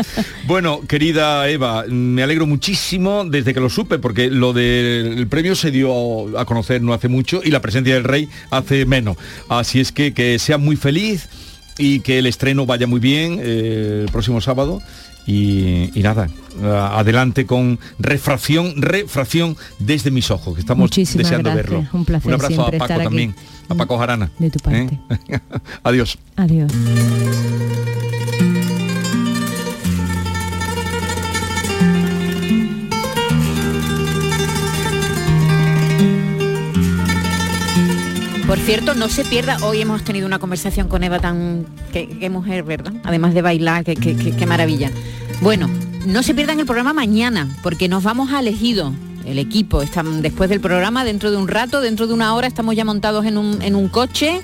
[0.46, 5.72] Bueno, querida Eva, me alegro muchísimo desde que lo supe, porque lo del premio se
[5.72, 9.18] dio a conocer no hace mucho y la presencia del rey hace menos.
[9.50, 11.28] Así es que que sea muy feliz
[11.78, 14.82] y que el estreno vaya muy bien eh, el próximo sábado.
[15.26, 16.28] Y, nada,
[16.62, 21.86] adelante con refracción, refracción desde mis ojos, que estamos deseando verlo.
[21.94, 22.28] Un placer.
[22.28, 23.34] Un abrazo a Paco también,
[23.70, 24.30] a Paco Jarana.
[24.38, 25.00] De tu parte.
[25.30, 25.40] ¿Eh?
[25.84, 26.18] Adiós.
[26.36, 26.74] Adiós.
[38.54, 41.66] Por cierto, no se pierda, hoy hemos tenido una conversación con Eva tan...
[41.92, 42.94] Qué, mujer, ¿verdad?
[43.04, 44.92] Además de bailar, qué, maravilla.
[45.42, 45.68] Bueno,
[46.06, 48.94] no se pierdan el programa mañana, porque nos vamos a elegido.
[49.26, 52.76] El equipo, están después del programa, dentro de un rato, dentro de una hora, estamos
[52.76, 54.40] ya montados en un, coche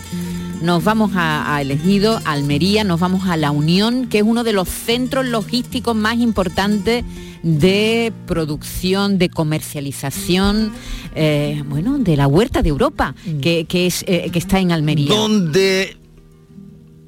[0.62, 4.54] nos vamos a, a, Elegido, Almería, nos vamos a La Unión, que es uno de
[4.54, 7.04] los centros logísticos más importantes
[7.44, 10.72] de producción, de comercialización,
[11.16, 13.40] eh, bueno, de la huerta de Europa, mm.
[13.40, 15.16] que, es, eh, que está en Almería.
[15.16, 15.99] Donde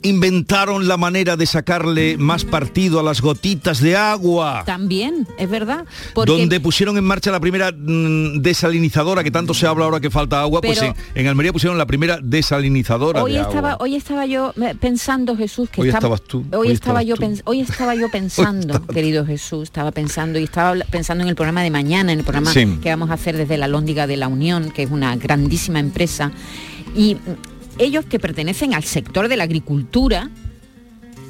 [0.03, 4.63] inventaron la manera de sacarle más partido a las gotitas de agua.
[4.65, 5.85] También, es verdad.
[6.25, 10.41] Donde pusieron en marcha la primera mm, desalinizadora, que tanto se habla ahora que falta
[10.41, 13.83] agua, pues en, Almería pusieron la primera desalinizadora hoy de estaba, agua.
[13.83, 16.45] Hoy estaba yo eh, pensando, Jesús, que hoy estabas tú.
[16.53, 21.29] Hoy, estaba yo hoy estaba yo pensando, querido Jesús, estaba pensando y estaba pensando en
[21.29, 24.17] el programa de mañana, en el programa que vamos a hacer desde la Lóndiga de
[24.17, 26.31] la Unión, que es una grandísima empresa.
[26.95, 27.17] Y
[27.77, 30.29] ellos que pertenecen al sector de la agricultura,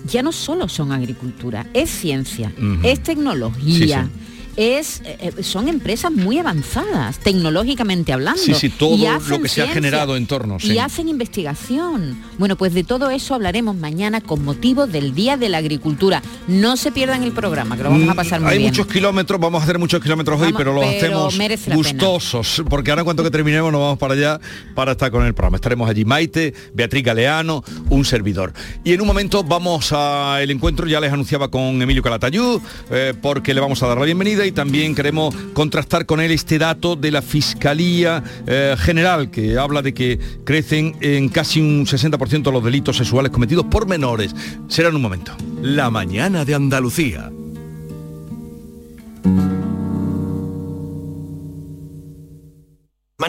[0.05, 2.51] ya no solo son agricultura, es ciencia,
[2.83, 4.09] es tecnología
[4.55, 8.41] es, eh, eh, son empresas muy avanzadas, tecnológicamente hablando.
[8.41, 10.57] Sí, sí, todo lo que se ha generado en torno.
[10.61, 12.21] Y hacen investigación.
[12.37, 16.21] Bueno, pues de todo eso hablaremos mañana con motivo del Día de la Agricultura.
[16.47, 18.73] No se pierdan el programa, que lo vamos a pasar muy Hay bien.
[18.73, 21.37] Hay muchos kilómetros, vamos a hacer muchos kilómetros hoy, pero lo hacemos
[21.73, 24.39] gustosos, porque ahora en cuanto que terminemos nos vamos para allá
[24.75, 25.55] para estar con el programa.
[25.55, 28.53] Estaremos allí Maite, Beatriz Galeano, un servidor.
[28.83, 33.53] Y en un momento vamos al encuentro, ya les anunciaba con Emilio Calatayud, eh, porque
[33.53, 37.11] le vamos a dar la bienvenida y también queremos contrastar con él este dato de
[37.11, 42.97] la Fiscalía eh, General que habla de que crecen en casi un 60% los delitos
[42.97, 44.35] sexuales cometidos por menores.
[44.67, 45.33] Será en un momento.
[45.61, 47.31] La mañana de Andalucía.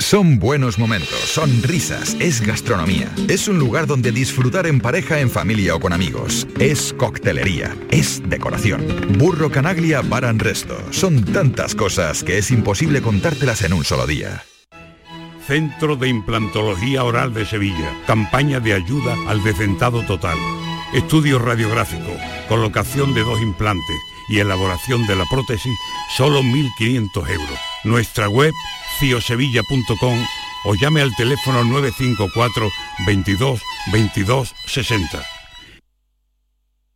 [0.00, 3.12] Son buenos momentos, son risas, es gastronomía.
[3.28, 6.48] Es un lugar donde disfrutar en pareja, en familia o con amigos.
[6.58, 8.84] Es coctelería, es decoración.
[9.18, 10.76] Burro Canaglia Baran Resto.
[10.90, 14.42] Son tantas cosas que es imposible contártelas en un solo día.
[15.46, 17.94] Centro de Implantología Oral de Sevilla.
[18.06, 20.38] Campaña de ayuda al decentado total.
[20.94, 22.16] Estudio radiográfico,
[22.48, 23.96] colocación de dos implantes
[24.30, 25.76] y elaboración de la prótesis,
[26.16, 27.58] solo 1.500 euros.
[27.84, 28.52] Nuestra web
[30.64, 32.70] o llame al teléfono 954
[33.06, 35.39] 22 22 60.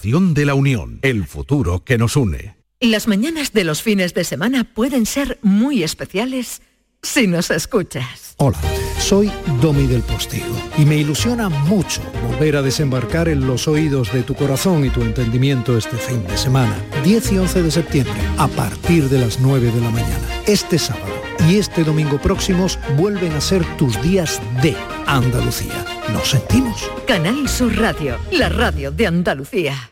[0.00, 2.54] de la Unión, el futuro que nos une.
[2.80, 6.62] Las mañanas de los fines de semana pueden ser muy especiales
[7.02, 8.34] si nos escuchas.
[8.38, 8.58] Hola,
[8.98, 14.22] soy Domi del Postigo y me ilusiona mucho volver a desembarcar en los oídos de
[14.22, 16.74] tu corazón y tu entendimiento este fin de semana,
[17.04, 20.42] 10 y 11 de septiembre, a partir de las 9 de la mañana.
[20.46, 21.12] Este sábado
[21.50, 24.74] y este domingo próximos vuelven a ser tus días de
[25.06, 25.84] Andalucía.
[26.12, 26.90] ¿Nos sentimos?
[27.06, 29.90] Canal Sur Radio, la radio de Andalucía.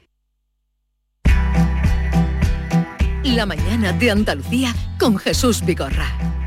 [3.25, 6.40] La mañana de Andalucía con Jesús Vigorra.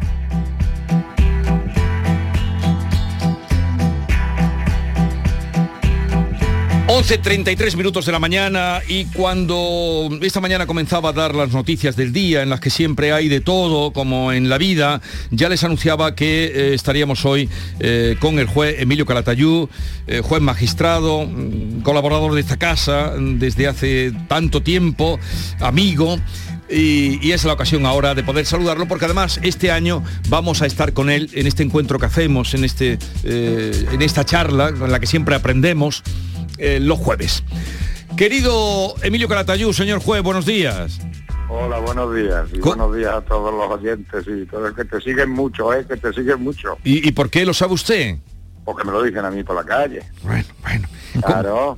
[6.93, 12.13] 11.33 minutos de la mañana y cuando esta mañana comenzaba a dar las noticias del
[12.13, 15.01] día en las que siempre hay de todo como en la vida,
[15.32, 19.69] ya les anunciaba que eh, estaríamos hoy eh, con el juez Emilio Calatayú,
[20.06, 25.19] eh, juez magistrado, mm, colaborador de esta casa desde hace tanto tiempo,
[25.62, 26.19] amigo.
[26.69, 30.65] Y, y, es la ocasión ahora de poder saludarlo porque además este año vamos a
[30.65, 34.99] estar con él en este encuentro que hacemos, en, este, en esta charla en la
[34.99, 36.03] que siempre aprendemos
[36.58, 37.44] eh, los jueves.
[38.18, 41.00] Querido Emilio Calatayú, señor juez, buenos días.
[41.50, 42.48] Hola, buenos días.
[42.54, 45.86] Y buenos días a todos los oyentes y todos que te siguen mucho, ¿eh?
[45.88, 46.78] Que te siguen mucho.
[46.84, 48.18] ¿Y, ¿Y, por qué lo sabe usted?
[48.66, 50.02] Porque me lo dicen a mí por la calle.
[50.24, 50.88] Bueno, bueno.
[51.26, 51.78] Claro.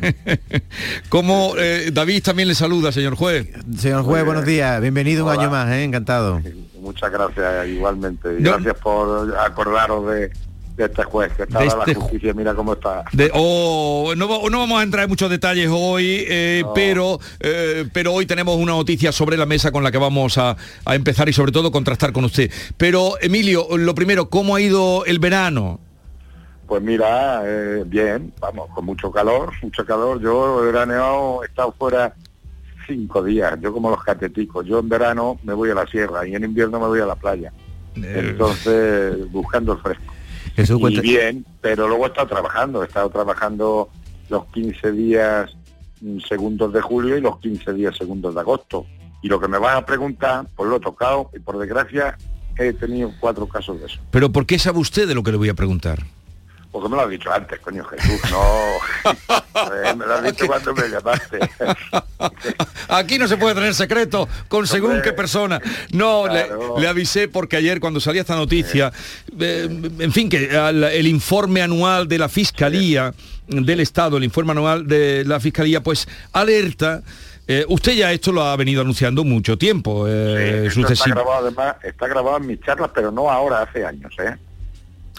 [1.08, 3.48] Como eh, David también le saluda, señor juez.
[3.76, 4.80] Señor juez, buenos días.
[4.80, 5.34] Bienvenido Hola.
[5.34, 5.84] un año más, ¿eh?
[5.84, 6.40] encantado.
[6.80, 8.28] Muchas gracias, igualmente.
[8.40, 8.52] No.
[8.52, 10.30] Gracias por acordaros de,
[10.78, 13.04] de este juez que está de este la justicia, mira cómo está.
[13.12, 16.72] De, oh, no, no, vamos a entrar en muchos detalles hoy, eh, no.
[16.72, 20.56] pero, eh, pero hoy tenemos una noticia sobre la mesa con la que vamos a,
[20.84, 22.50] a empezar y sobre todo contrastar con usted.
[22.76, 25.80] Pero Emilio, lo primero, ¿cómo ha ido el verano?
[26.68, 30.20] Pues mira, eh, bien, vamos, con mucho calor, mucho calor.
[30.20, 32.14] Yo he veraneado, he estado fuera
[32.86, 36.34] cinco días, yo como los cateticos, yo en verano me voy a la sierra y
[36.34, 37.52] en invierno me voy a la playa.
[37.96, 40.14] Entonces, buscando el fresco.
[40.58, 43.88] Jesús, y bien, pero luego he estado trabajando, he estado trabajando
[44.28, 45.56] los 15 días
[46.00, 48.84] mm, segundos de julio y los 15 días segundos de agosto.
[49.22, 52.18] Y lo que me vas a preguntar, pues lo he tocado y por desgracia
[52.58, 54.00] he tenido cuatro casos de eso.
[54.10, 56.00] Pero ¿por qué sabe usted de lo que le voy a preguntar?
[56.70, 58.42] Porque me lo has dicho antes, coño Jesús, no.
[59.58, 61.38] Eh, me lo has dicho cuando me llamaste.
[62.88, 65.60] Aquí no se puede tener secreto con según qué persona.
[65.92, 66.78] No, le- Claro.
[66.78, 68.92] le, avisé porque ayer cuando salía esta noticia,
[69.38, 73.12] eh, en fin, que al- el informe anual de la Fiscalía
[73.48, 77.02] del Estado, el informe anual de la Fiscalía, pues alerta.
[77.48, 80.06] eh, usted ya esto lo ha venido anunciando mucho tiempo.
[80.06, 84.36] eh, está grabado además, está grabado en mis charlas, pero no ahora, hace años, ¿eh?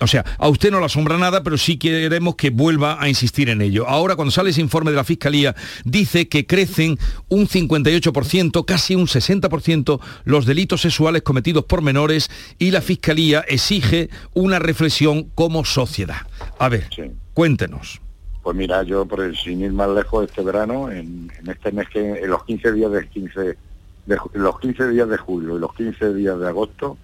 [0.02, 3.50] O sea, a usted no le asombra nada, pero sí queremos que vuelva a insistir
[3.50, 3.88] en ello.
[3.88, 9.08] Ahora, cuando sale ese informe de la Fiscalía, dice que crecen un 58%, casi un
[9.08, 16.22] 60%, los delitos sexuales cometidos por menores y la Fiscalía exige una reflexión como sociedad.
[16.58, 16.88] A ver,
[17.34, 18.02] cuéntenos.
[18.42, 21.90] Pues mira, yo por el, sin ir más lejos este verano, en, en este mes
[21.90, 25.74] que en los 15 días de 15 de, los 15 días de julio y los
[25.76, 26.98] 15 días de agosto,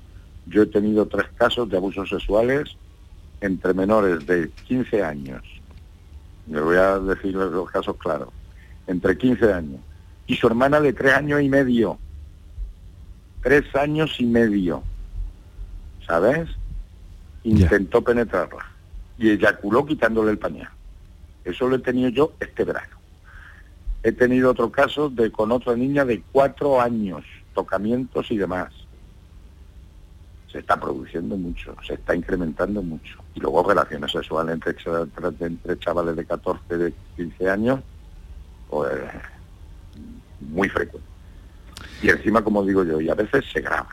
[0.47, 2.77] yo he tenido tres casos de abusos sexuales
[3.45, 5.43] entre menores de 15 años.
[6.47, 8.29] Le voy a decir los casos claros.
[8.87, 9.81] Entre 15 años
[10.27, 11.97] y su hermana de tres años y medio.
[13.41, 14.83] Tres años y medio.
[16.05, 16.49] ¿Sabes?
[17.43, 18.65] Intentó penetrarla
[19.17, 20.69] y eyaculó quitándole el pañal.
[21.43, 22.95] Eso lo he tenido yo este verano.
[24.03, 28.71] He tenido otro caso de con otra niña de cuatro años, tocamientos y demás.
[30.55, 33.17] Se está produciendo mucho, se está incrementando mucho.
[33.33, 35.05] Y luego relaciones sexuales entre, cha-
[35.41, 37.81] entre chavales de 14, de 15 años,
[38.69, 38.89] pues
[40.39, 41.05] muy frecuente.
[42.01, 43.89] Y encima, como digo yo, y a veces se graba.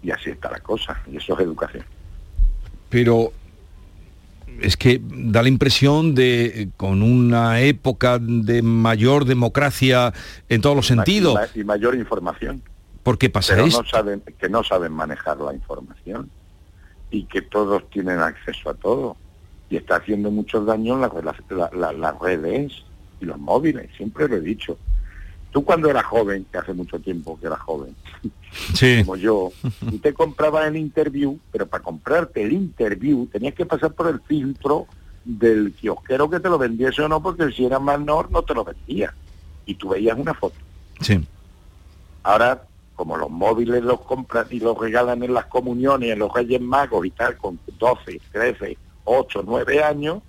[0.00, 1.84] Y así está la cosa, y eso es educación.
[2.88, 3.32] Pero
[4.60, 10.12] es que da la impresión de, eh, con una época de mayor democracia
[10.48, 12.62] en todos los sentidos, Y ma- y mayor información.
[13.02, 13.82] ¿Por qué pasa pero esto?
[13.82, 16.30] no saben que no saben manejar la información
[17.10, 19.16] y que todos tienen acceso a todo
[19.68, 20.30] y está haciendo
[21.00, 21.10] la-
[21.50, 22.72] la- la- las redes
[23.20, 24.78] y los móviles siempre lo he dicho
[25.50, 27.94] tú cuando eras joven que hace mucho tiempo que eras joven
[28.74, 29.02] Sí.
[29.04, 29.50] como yo
[29.90, 34.20] y te comprabas el interview pero para comprarte el interview tenías que pasar por el
[34.20, 34.86] filtro
[35.24, 38.64] del kiosquero que te lo vendiese o no porque si era menor no te lo
[38.64, 39.12] vendía
[39.66, 40.56] y tú veías una foto
[41.00, 41.26] Sí.
[42.24, 42.62] Ahora,
[43.02, 47.04] como los móviles los compran y los regalan en las comuniones, en los Reyes Magos
[47.04, 50.22] y tal, con 12, 13, 8, 9 años,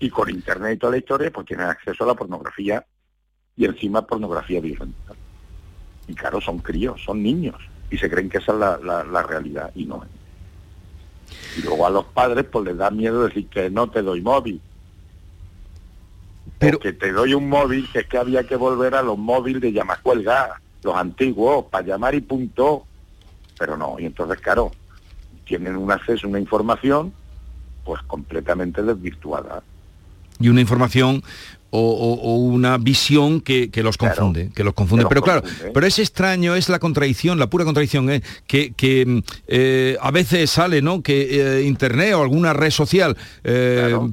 [0.00, 2.84] y con internet y toda la historia, pues tienen acceso a la pornografía
[3.56, 5.12] y encima pornografía violenta.
[6.08, 7.54] Y claro, son críos, son niños,
[7.88, 11.56] y se creen que esa es la, la- la realidad, y no es.
[11.56, 14.60] Y luego a los padres pues les da miedo decir que no te doy móvil.
[16.58, 19.62] Pero que te doy un móvil, que es que había que volver a los móviles
[19.62, 22.86] de llamacuelga, los antiguos, para llamar y punto.
[23.58, 24.72] Pero no, y entonces claro,
[25.44, 27.12] tienen un acceso a una información
[27.84, 29.62] pues completamente desvirtuada.
[30.40, 31.22] y una información
[31.70, 35.04] o, o- o una visión que, que los confunde, que los confunde.
[35.08, 35.70] pero claro, confunde.
[35.74, 38.22] pero es extraño, es la contradicción, la pura contradicción, ¿eh?
[38.46, 41.02] que, que, mm, eh, a veces sale, ¿no?
[41.02, 43.16] Que eh, internet o alguna red social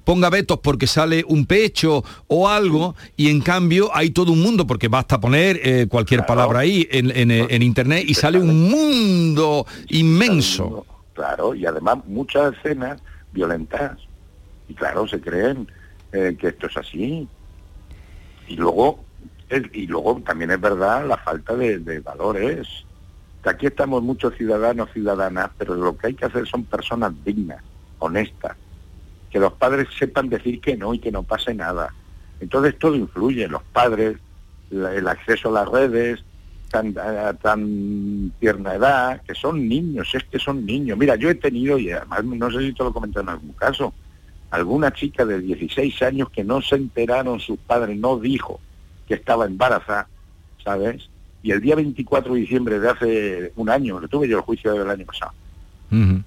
[0.04, 4.66] ponga vetos porque sale un pecho o algo, y en cambio hay todo un mundo,
[4.68, 10.86] porque basta poner cualquier palabra ahí en, en, en internet y sale un mundo inmenso.
[11.14, 13.98] Claro, y además muchas escenas violentas.
[14.68, 15.68] Y claro, se creen
[16.12, 17.28] eh, que esto es así.
[18.48, 19.04] Y luego,
[19.74, 22.68] y luego también es verdad la falta de, valores.
[23.44, 27.62] Aquí estamos muchos ciudadanos, ciudadanas, pero lo que hay que hacer son personas dignas,
[28.00, 28.56] honestas.
[29.30, 31.94] Que los padres sepan decir que no y que no pase nada.
[32.40, 34.18] Entonces todo influye, los padres,
[34.70, 36.24] el acceso a las redes,
[36.70, 40.98] tan, a tan tierna edad, que son niños, es que son niños.
[40.98, 43.54] Mira, yo he tenido, y además no sé si te lo he comentado en algún
[43.54, 43.94] caso,
[44.54, 48.60] alguna chica de 16 años que no se enteraron, sus padres no dijo
[49.08, 50.08] que estaba embarazada,
[50.64, 51.10] ¿sabes?
[51.42, 54.74] Y el día 24 de diciembre de hace un año, lo tuve yo el juicio
[54.74, 55.34] del año pasado,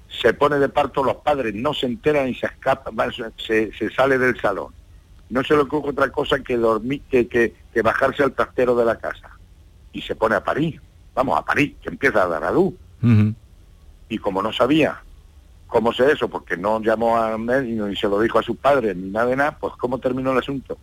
[0.09, 2.91] se pone de parto, los padres no se enteran y se escapa,
[3.37, 4.72] se, se sale del salón.
[5.31, 8.85] No se le ocurre otra cosa que dormir, que, que, que bajarse al trastero de
[8.85, 9.31] la casa.
[9.93, 10.81] Y se pone a parir,
[11.14, 12.74] vamos, a parir, que empieza a dar a luz.
[14.09, 15.01] Y como no sabía
[15.77, 18.97] cómo sé eso, porque no llamó a médico ni se lo dijo a sus padres
[18.97, 20.79] ni nada de nada, pues cómo terminó el asunto.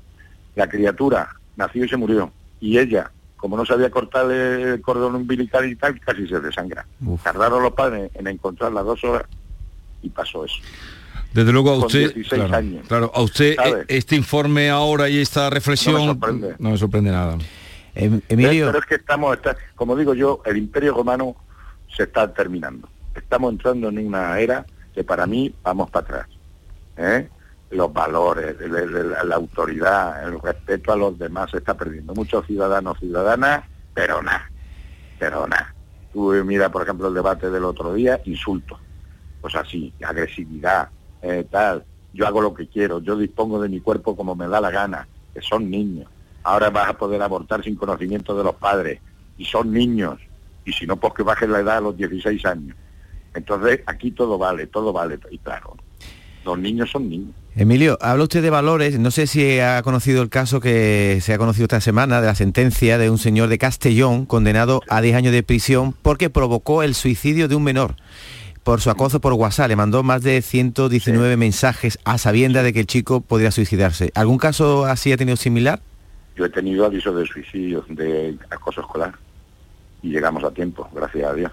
[0.55, 2.31] La criatura nació y se murió.
[2.61, 6.85] Y ella, como no sabía cortar el cordón umbilical y tal, casi se desangra.
[7.23, 9.23] Tardaron los padres en encontrarla dos horas
[10.03, 10.57] y pasó eso.
[11.33, 12.87] Desde luego a usted, 16 claro, años.
[12.87, 16.55] claro, a usted eh, este informe ahora y esta reflexión No me sorprende.
[16.59, 17.37] no me sorprende nada.
[17.95, 18.37] Em, Pero,
[18.67, 21.35] pero es que estamos, está- como digo yo, el imperio romano
[21.95, 22.87] se está terminando.
[23.15, 26.27] Estamos entrando en una era que para mí vamos para atrás.
[26.97, 27.29] ¿eh?
[27.71, 32.13] Los valores, el- la autoridad, el respeto a los demás se está perdiendo.
[32.13, 34.49] Muchos ciudadanos, ciudadanas, pero nada,
[35.19, 35.73] pero nada.
[36.11, 38.79] Tú mira, por ejemplo, el debate del otro día, insultos.
[39.41, 40.89] Pues así, agresividad,
[41.21, 41.83] eh, tal.
[42.13, 45.07] Yo hago lo que quiero, yo dispongo de mi cuerpo como me da la gana,
[45.33, 46.07] que son niños.
[46.43, 49.01] Ahora vas a poder abortar sin conocimiento de los padres,
[49.37, 50.19] y son niños.
[50.63, 52.77] Y si no, pues que bajen la edad a los 16 años.
[53.35, 55.19] Entonces, aquí todo vale, todo vale.
[55.31, 55.75] Y claro,
[56.45, 57.31] los niños son niños.
[57.55, 58.97] Emilio, habla usted de valores.
[58.97, 62.35] No sé si ha conocido el caso que se ha conocido esta semana de la
[62.35, 66.95] sentencia de un señor de Castellón condenado a 10 años de prisión porque provocó el
[66.95, 67.95] suicidio de un menor
[68.63, 69.67] por su acoso por WhatsApp.
[69.67, 74.11] Le mandó más de 119 mensajes a sabienda de que el chico podría suicidarse.
[74.15, 75.79] ¿Algún caso así ha tenido similar?
[76.35, 79.13] Yo he tenido avisos de suicidio, de acoso escolar,
[80.01, 81.51] y llegamos a tiempo, gracias a Dios.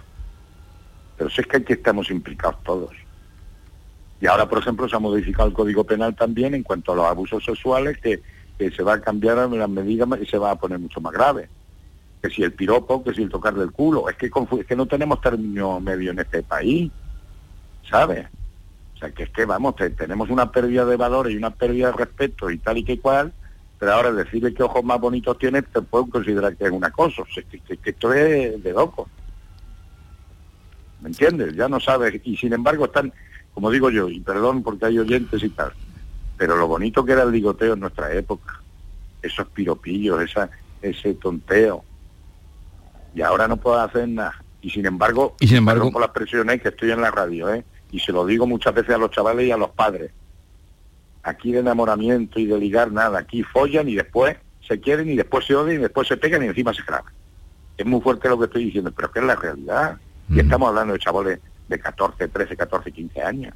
[1.21, 2.93] Pero si es que aquí estamos implicados todos.
[4.23, 7.05] Y ahora, por ejemplo, se ha modificado el Código Penal también en cuanto a los
[7.05, 8.23] abusos sexuales, que,
[8.71, 11.51] se va a cambiar las medidas y se va a poner mucho más grave.
[12.23, 14.09] Que si el piropo, que si el tocar del culo.
[14.09, 16.91] Es que, es que no tenemos término medio en este país,
[17.91, 18.27] ¿sabes?
[18.95, 21.89] O sea, que es que, vamos, te- tenemos una pérdida de valores y una pérdida
[21.89, 23.31] de respeto y tal y que cual,
[23.79, 27.25] pero ahora decirle qué ojos más bonitos tienes, te pueden considerar que es un acoso.
[27.25, 29.07] O que esto es de loco.
[31.03, 31.55] ¿Me entiendes?
[31.57, 32.21] Ya no sabes.
[32.25, 33.13] Y sin embargo están,
[33.55, 35.73] como digo yo, y perdón porque hay oyentes y tal,
[36.37, 38.61] pero lo bonito que era el ligoteo en nuestra época,
[39.23, 40.51] esos piropillos, esa,
[40.83, 41.85] ese tonteo.
[43.15, 44.43] Y ahora no puedo hacer nada.
[44.63, 47.65] Y sin embargo, Y sin embargo- por las presiones que estoy en la radio, ¿eh?
[47.93, 50.13] Y se lo digo muchas veces a los chavales y a los padres.
[51.23, 53.19] Aquí de enamoramiento y de ligar nada.
[53.19, 54.37] Aquí follan y después
[54.67, 57.13] se quieren y después se odian y después se pegan y encima se graban.
[57.77, 59.99] Es muy fuerte lo que estoy diciendo, pero que es la realidad.
[60.31, 63.55] Y estamos hablando de chavales de 14, 13, 14, 15 años.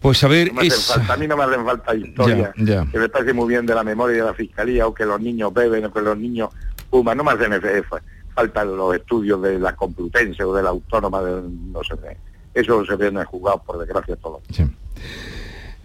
[0.00, 0.86] Pues a ver, No me hacen es...
[0.86, 2.90] falta- a mí no me hacen falta historia Ya, ya.
[2.90, 5.52] que me parece muy bien de la memoria de la fiscalía o que los niños
[5.54, 6.50] beben o que los niños
[6.90, 7.16] fuman.
[7.16, 8.02] No me hacen ese- fa-
[8.34, 11.94] falta los estudios de la Complutense o de la Autónoma, de, no sé,
[12.52, 14.42] eso se viene jugado por desgracia todo.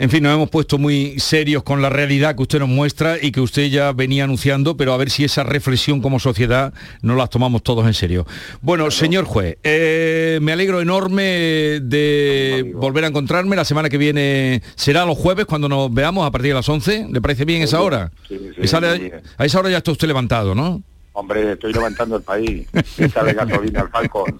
[0.01, 3.33] En fin, nos hemos puesto muy serios con la realidad que usted nos muestra y
[3.33, 7.29] que usted ya venía anunciando, pero a ver si esa reflexión como sociedad no las
[7.29, 8.25] tomamos todos en serio.
[8.61, 13.57] Bueno, señor juez, eh, me alegro enorme de volver a encontrarme.
[13.57, 17.07] La semana que viene será los jueves cuando nos veamos a partir de las 11.
[17.11, 18.09] ¿Le parece bien esa hora?
[18.25, 18.77] Sí, sí,
[19.37, 20.81] a esa hora ya está usted levantado, ¿no?
[21.19, 22.65] Hombre, estoy levantando el país.
[22.97, 24.39] Échale gasolina al Falcón.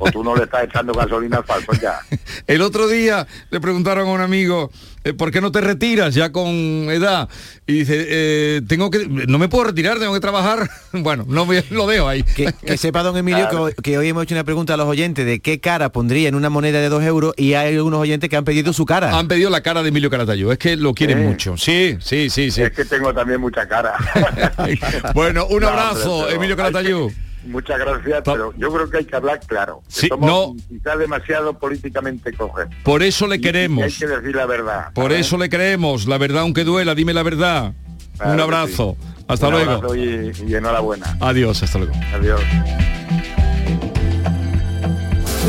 [0.00, 2.00] O tú no le estás echando gasolina al Falcón ya.
[2.48, 4.72] El otro día le preguntaron a un amigo,
[5.16, 7.28] ¿por qué no te retiras ya con edad?
[7.66, 10.68] Y dice, eh, tengo que, no me puedo retirar, tengo que trabajar.
[10.92, 12.22] bueno, no me- lo dejo ahí.
[12.22, 14.86] Que, que sepa, don Emilio, que hoy, que hoy hemos hecho una pregunta a los
[14.86, 18.28] oyentes de qué cara pondría en una moneda de dos euros y hay algunos oyentes
[18.30, 19.16] que han pedido su cara.
[19.18, 21.56] Han pedido la cara de Emilio Caratayú, es que lo quieren mucho.
[21.56, 22.62] Sí, sí, sí, sí.
[22.62, 23.94] Es que tengo también mucha cara.
[25.14, 27.12] Bueno, un No, abrazo, hombre, pero Emilio Caratayú.
[27.46, 29.80] Muchas gracias, pero yo creo que hay que hablar claro.
[29.86, 30.56] que Sí, somos no.
[30.68, 32.76] quizá demasiado políticamente correctos.
[32.84, 33.84] Por eso le Y- y queremos.
[33.84, 34.92] hay que decir la verdad.
[34.92, 36.06] Por eso le queremos.
[36.06, 37.72] La verdad, aunque duela, dime la verdad.
[38.18, 38.96] Claro un abrazo.
[39.26, 39.70] Hasta Un luego.
[39.72, 41.16] abrazo y, y enhorabuena.
[41.20, 41.94] Adiós, hasta luego.
[42.14, 42.40] Adiós.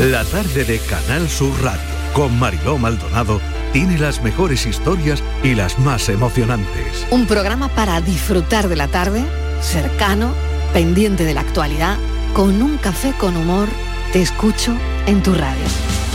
[0.00, 1.80] La tarde de Canal Sur Radio
[2.14, 3.40] con Mariló Maldonado
[3.72, 7.06] tiene las mejores historias y las más emocionantes.
[7.10, 9.22] Un programa para disfrutar de la tarde,
[9.60, 10.34] cercano,
[10.72, 11.98] pendiente de la actualidad,
[12.32, 13.68] con un café con humor.
[14.12, 15.64] Te escucho en tu radio.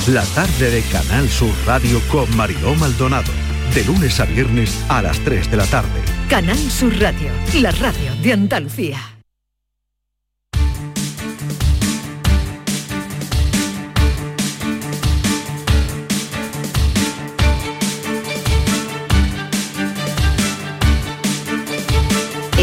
[0.07, 3.31] La tarde de Canal Sur Radio con Mariló Maldonado.
[3.73, 6.01] De lunes a viernes a las 3 de la tarde.
[6.29, 9.16] Canal Sur Radio, la radio de Andalucía.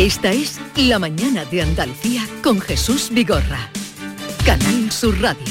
[0.04, 3.70] Esta es La mañana de Andalucía con Jesús Vigorra.
[4.44, 5.46] Canal Sur Radio.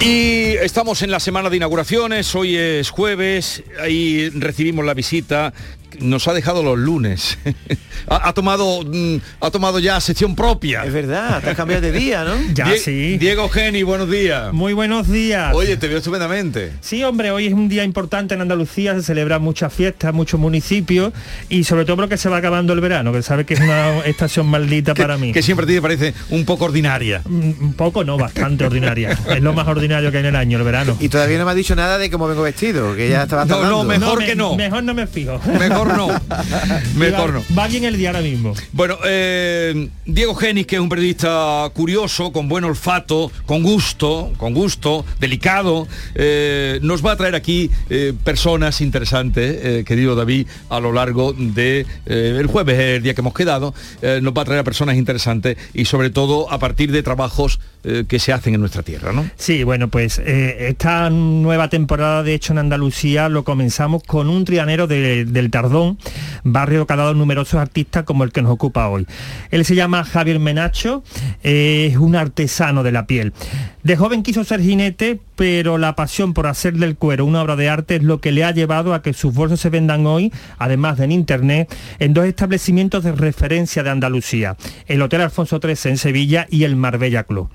[0.00, 5.52] Y estamos en la semana de inauguraciones, hoy es jueves, ahí recibimos la visita
[6.00, 7.38] nos ha dejado los lunes.
[8.08, 10.84] ha, ha tomado mm, ha tomado ya sección propia.
[10.84, 12.34] Es verdad, te has cambiado de día, ¿no?
[12.54, 13.18] Ya Die- sí.
[13.18, 14.52] Diego Geni, buenos días.
[14.52, 15.54] Muy buenos días.
[15.54, 16.72] Oye, te veo estupendamente.
[16.80, 21.12] Sí, hombre, hoy es un día importante en Andalucía, se celebran muchas fiestas, muchos municipios
[21.48, 24.46] y sobre todo porque se va acabando el verano, que sabe que es una estación
[24.46, 25.32] maldita para mí.
[25.32, 27.22] Que siempre a ti te parece un poco ordinaria.
[27.24, 29.10] Mm, Un poco, no, bastante ordinaria.
[29.28, 30.96] es lo más ordinario que hay en el año, el verano.
[31.00, 33.84] Y todavía no me ha dicho nada de cómo vengo vestido, que ya estaba No,
[33.84, 34.56] mejor me- que no.
[34.56, 35.40] Mejor no me fijo.
[35.58, 36.08] Mejor no.
[36.96, 37.44] Mejor va, no.
[37.56, 38.54] Va bien el día ahora mismo.
[38.72, 44.54] Bueno, eh, Diego Genis, que es un periodista curioso, con buen olfato, con gusto, con
[44.54, 50.92] gusto, delicado, eh, nos va a traer aquí eh, personas interesantes, querido David, a lo
[50.92, 54.96] largo de el jueves, el día que hemos quedado, nos va a traer a personas
[54.96, 59.12] interesantes y sobre todo a partir de trabajos eh, que se hacen en nuestra tierra,
[59.12, 59.28] ¿no?
[59.36, 64.44] Sí, bueno, pues eh, esta nueva temporada de hecho en Andalucía lo comenzamos con un
[64.44, 65.98] trianero de- del Tardón,
[66.44, 69.06] barrio que ha dado numerosos artistas como el que nos ocupa hoy.
[69.50, 71.02] Él se llama Javier Menacho,
[71.42, 73.32] es un artesano de la piel.
[73.82, 77.70] De joven quiso ser jinete, pero la pasión por hacer del cuero una obra de
[77.70, 80.98] arte es lo que le ha llevado a que sus bolsos se vendan hoy, además
[80.98, 84.56] de en internet, en dos establecimientos de referencia de Andalucía,
[84.86, 87.48] el Hotel Alfonso XIII en Sevilla y el Marbella Club.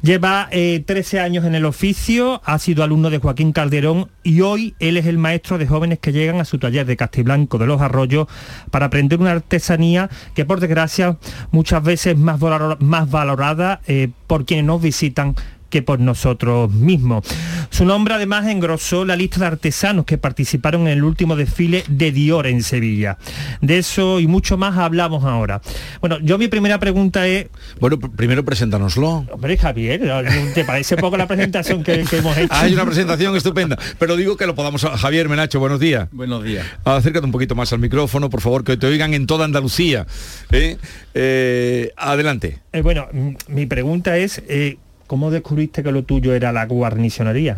[0.00, 4.76] Lleva eh, 13 años en el oficio, ha sido alumno de Joaquín Calderón y hoy
[4.78, 7.80] él es el maestro de jóvenes que llegan a su taller de Castiblanco de los
[7.80, 8.28] Arroyos
[8.70, 11.16] para aprender una artesanía que por desgracia
[11.50, 12.40] muchas veces es más,
[12.78, 15.34] más valorada eh, por quienes nos visitan
[15.70, 17.24] que por nosotros mismos.
[17.70, 22.10] Su nombre además engrosó la lista de artesanos que participaron en el último desfile de
[22.12, 23.18] Dior en Sevilla.
[23.60, 25.60] De eso y mucho más hablamos ahora.
[26.00, 27.46] Bueno, yo mi primera pregunta es,
[27.80, 29.26] Bueno, pr- primero preséntanoslo.
[29.30, 30.00] hombre Javier,
[30.54, 32.52] ¿te parece poco la presentación que, que hemos hecho?
[32.54, 34.82] Hay una presentación estupenda, pero digo que lo podamos...
[34.84, 36.08] Javier Menacho, buenos días.
[36.12, 36.66] Buenos días.
[36.84, 40.06] Acércate un poquito más al micrófono, por favor, que te oigan en toda Andalucía.
[40.50, 40.78] ¿eh?
[41.14, 42.58] Eh, adelante.
[42.72, 43.06] Eh, bueno,
[43.48, 44.78] mi pregunta es, eh,
[45.08, 47.56] ¿cómo descubriste que lo tuyo era la guarnicionería?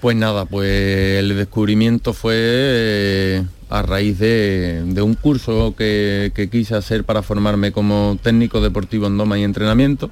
[0.00, 6.48] Pues nada, pues el descubrimiento fue eh, a raíz de, de un curso que, que
[6.48, 10.10] quise hacer para formarme como técnico deportivo en doma y entrenamiento,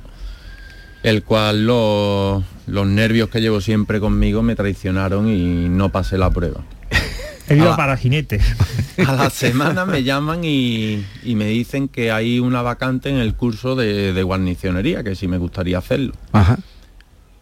[1.03, 2.45] el cual los
[2.87, 6.62] nervios que llevo siempre conmigo me traicionaron y no pasé la prueba.
[7.49, 8.40] He ido para jinete.
[9.07, 13.34] A la semana me llaman y, y me dicen que hay una vacante en el
[13.34, 16.12] curso de, de guarnicionería, que si me gustaría hacerlo.
[16.32, 16.59] Ajá.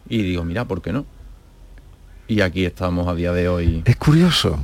[0.09, 1.05] Y digo, mira, ¿por qué no?
[2.29, 3.83] Y aquí estamos a día de hoy.
[3.85, 4.59] Es curioso.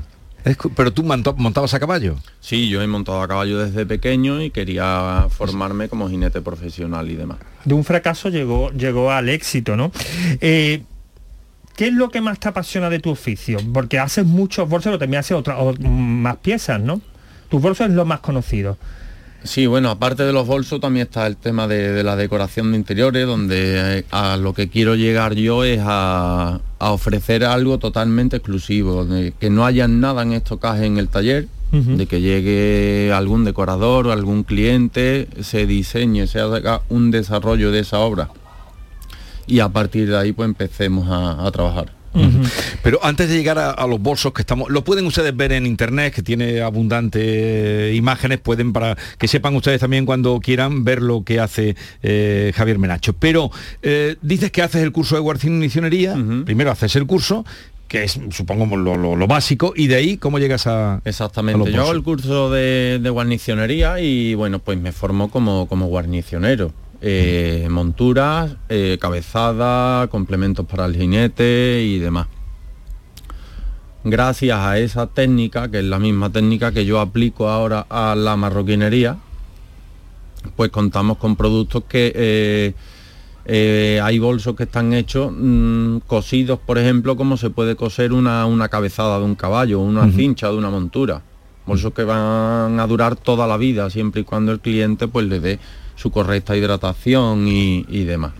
[0.45, 2.17] Es cu- pero tú monta- montabas a caballo.
[2.41, 7.15] Sí, yo he montado a caballo desde pequeño y quería formarme como jinete profesional y
[7.15, 7.39] demás.
[7.65, 9.93] De un fracaso llegó, llegó al éxito, ¿no?
[10.41, 10.83] Eh,
[11.77, 13.59] ¿Qué es lo que más te apasiona de tu oficio?
[13.73, 17.01] Porque haces muchos bolsos, pero también haces otras más piezas, ¿no?
[17.49, 18.77] Tus bolsos es lo más conocido.
[19.45, 22.79] Sí, bueno, aparte de los bolsos también está el tema de, de la decoración de
[22.79, 28.37] interiores, donde eh, a lo que quiero llegar yo es a, a ofrecer algo totalmente
[28.37, 33.45] exclusivo, de que no haya nada en estocaje en el taller, de que llegue algún
[33.45, 38.29] decorador o algún cliente, se diseñe, se haga un desarrollo de esa obra
[39.47, 41.93] y a partir de ahí pues empecemos a, a trabajar.
[42.83, 45.65] Pero antes de llegar a, a los bolsos que estamos, lo pueden ustedes ver en
[45.65, 51.25] internet, que tiene abundantes imágenes, pueden para que sepan ustedes también cuando quieran ver lo
[51.25, 53.15] que hace eh, Javier Menacho.
[53.15, 53.51] Pero
[53.83, 56.15] eh, dices que haces el curso de guarnicionería,
[56.45, 57.45] primero haces el curso,
[57.89, 61.01] que es supongo lo, lo- lo básico, y de ahí cómo llegas a...
[61.07, 65.87] Exactamente, yo hago el curso de, de guarnicionería y bueno, pues me formo como, como
[65.87, 66.73] guarnicionero.
[67.05, 72.29] Eh, monturas, eh, cabezada, complementos para el jinete y demás.
[74.05, 78.37] Gracias a esa técnica, que es la misma técnica que yo aplico ahora a la
[78.37, 79.17] marroquinería,
[80.55, 82.75] pues contamos con productos que eh,
[83.47, 88.47] eh, hay bolsos que están hechos mm, cosidos, por ejemplo, como se puede coser una,
[88.47, 91.23] una cabezada de un caballo, una cincha de una montura.
[91.67, 95.41] Bolsos que van a durar toda la vida, siempre y cuando el cliente pues le
[95.41, 95.59] dé
[96.03, 98.33] su correcta hidratación y, y demás.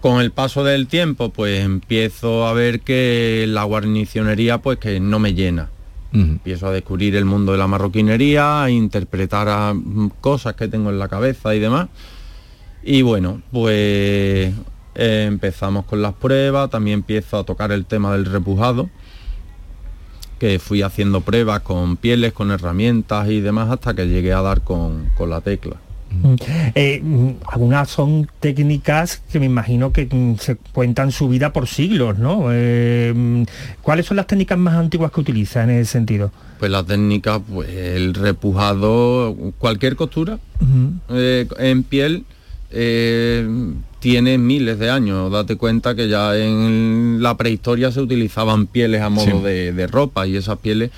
[0.00, 5.18] Con el paso del tiempo, pues empiezo a ver que la guarnicionería pues que no
[5.18, 5.68] me llena.
[6.10, 10.88] Empiezo a descubrir el mundo de la marroquinería, a interpretar a, mm, cosas que tengo
[10.88, 11.88] en la cabeza y demás.
[12.82, 14.54] Y bueno, pues
[14.94, 18.88] eh, empezamos con las pruebas, también empiezo a tocar el tema del repujado,
[20.38, 24.62] que fui haciendo pruebas con pieles, con herramientas y demás hasta que llegué a dar
[24.62, 25.76] con, con la tecla.
[26.10, 26.34] Mm.
[26.74, 31.66] Eh, mm, algunas son técnicas que me imagino que mm, se cuentan su vida por
[31.66, 32.46] siglos, ¿no?
[32.50, 33.44] Eh,
[33.82, 36.32] ¿Cuáles son las técnicas más antiguas que utiliza en ese sentido?
[36.58, 40.38] Pues la técnica, pues el repujado, cualquier costura
[41.10, 42.24] eh, en piel
[44.00, 45.30] tiene miles de años.
[45.30, 50.26] Date cuenta que ya en la prehistoria se utilizaban pieles a modo de, de ropa
[50.26, 50.90] y esas pieles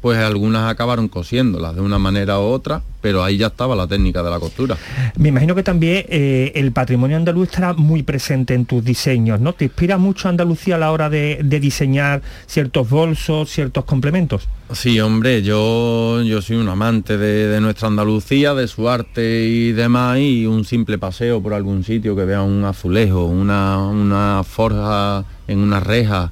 [0.00, 4.22] pues algunas acabaron cosiéndolas de una manera u otra, pero ahí ya estaba la técnica
[4.22, 4.76] de la costura.
[5.16, 9.52] Me imagino que también eh, el patrimonio andaluz estará muy presente en tus diseños, ¿no?
[9.52, 14.48] ¿Te inspira mucho Andalucía a la hora de, diseñar ciertos bolsos, ciertos complementos?
[14.72, 20.18] Sí, hombre, yo, yo soy un amante de, nuestra Andalucía, de su arte y demás,
[20.18, 25.58] y un simple paseo por algún sitio que vea un azulejo, una, una forja en
[25.58, 26.30] una reja,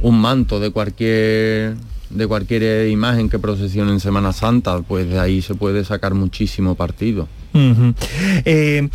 [0.00, 1.76] un manto de cualquier
[2.10, 6.74] de cualquier imagen que procesione en Semana Santa, pues de ahí se puede sacar muchísimo
[6.74, 7.28] partido.
[8.44, 8.88] Eh,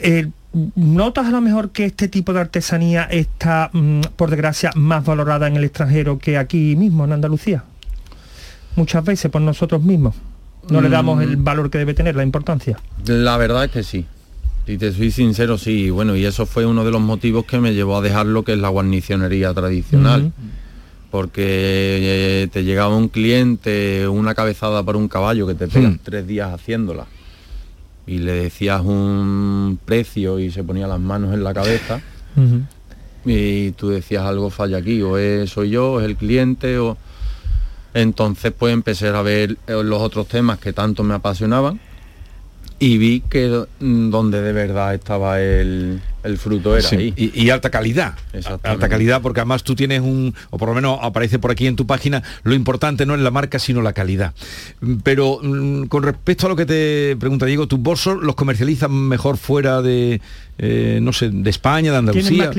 [0.00, 0.28] eh,
[0.74, 5.46] ¿Notas a lo mejor que este tipo de artesanía está, mm, por desgracia, más valorada
[5.46, 7.64] en el extranjero que aquí mismo, en Andalucía?
[8.76, 10.14] Muchas veces por nosotros mismos.
[10.70, 11.44] No le damos el mm.
[11.44, 12.78] valor que debe tener, la importancia.
[13.06, 14.06] La verdad es que sí.
[14.66, 15.90] Si te soy sincero, sí.
[15.90, 18.52] Bueno, y eso fue uno de los motivos que me llevó a dejar lo que
[18.52, 20.32] es la guarnicionería tradicional
[21.10, 25.98] porque eh, te llegaba un cliente, una cabezada para un caballo que te hmm.
[26.02, 27.06] tres días haciéndola
[28.06, 32.00] y le decías un precio y se ponía las manos en la cabeza
[33.24, 36.96] y tú decías algo falla aquí, o es, soy yo, o es el cliente, o
[37.94, 41.80] entonces pues empecé a ver eh, los otros temas que tanto me apasionaban
[42.78, 47.12] y vi que donde de verdad estaba el, el fruto era ahí.
[47.16, 48.14] Y, alta calidad.
[48.62, 51.76] Alta calidad porque además tú tienes un, o por lo menos aparece por aquí en
[51.76, 54.34] tu página, lo importante no es la marca sino la calidad.
[55.02, 59.38] Pero mm, con respecto a lo que te pregunta Diego, ¿tus bolsos los comercializan mejor
[59.38, 60.20] fuera de,
[60.58, 62.50] eh, no sé, de España, de Andalucía?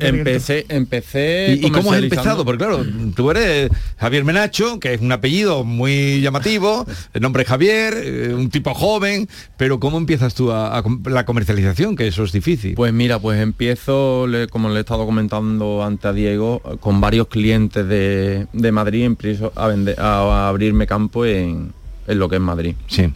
[0.00, 1.58] empecé, empecé.
[1.60, 2.44] ¿Y, cómo has empezado?
[2.44, 2.84] Porque claro,
[3.16, 8.34] tú eres Javier Menacho, que es un apellido muy llamativo, el nombre es Javier, eh,
[8.34, 9.28] un tipo joven,
[9.58, 11.96] pero ¿cómo empiezas tú a, la comercialización?
[11.96, 12.74] Que eso es difícil.
[12.74, 17.86] Pues mira, pues empiezo, como le he estado comentando antes a Diego, con varios clientes
[17.86, 21.72] de, Madrid, empiezo a, a abrirme campo en,
[22.06, 22.74] en lo que es Madrid.
[22.86, 23.12] Sí.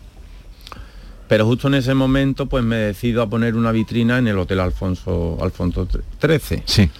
[1.28, 4.60] Pero justo en ese momento pues me decido a poner una vitrina en el Hotel
[4.60, 5.88] Alfonso, Alfonso
[6.18, 6.64] 13.
[6.66, 6.90] Sí.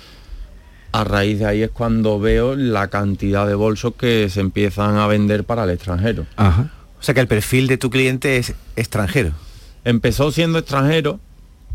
[0.92, 5.06] A raíz de ahí es cuando veo la cantidad de bolsos que se empiezan a
[5.06, 6.26] vender para el extranjero.
[6.36, 6.70] Ajá.
[7.02, 9.32] O sea que el perfil de tu cliente es extranjero.
[9.84, 11.18] Empezó siendo extranjero,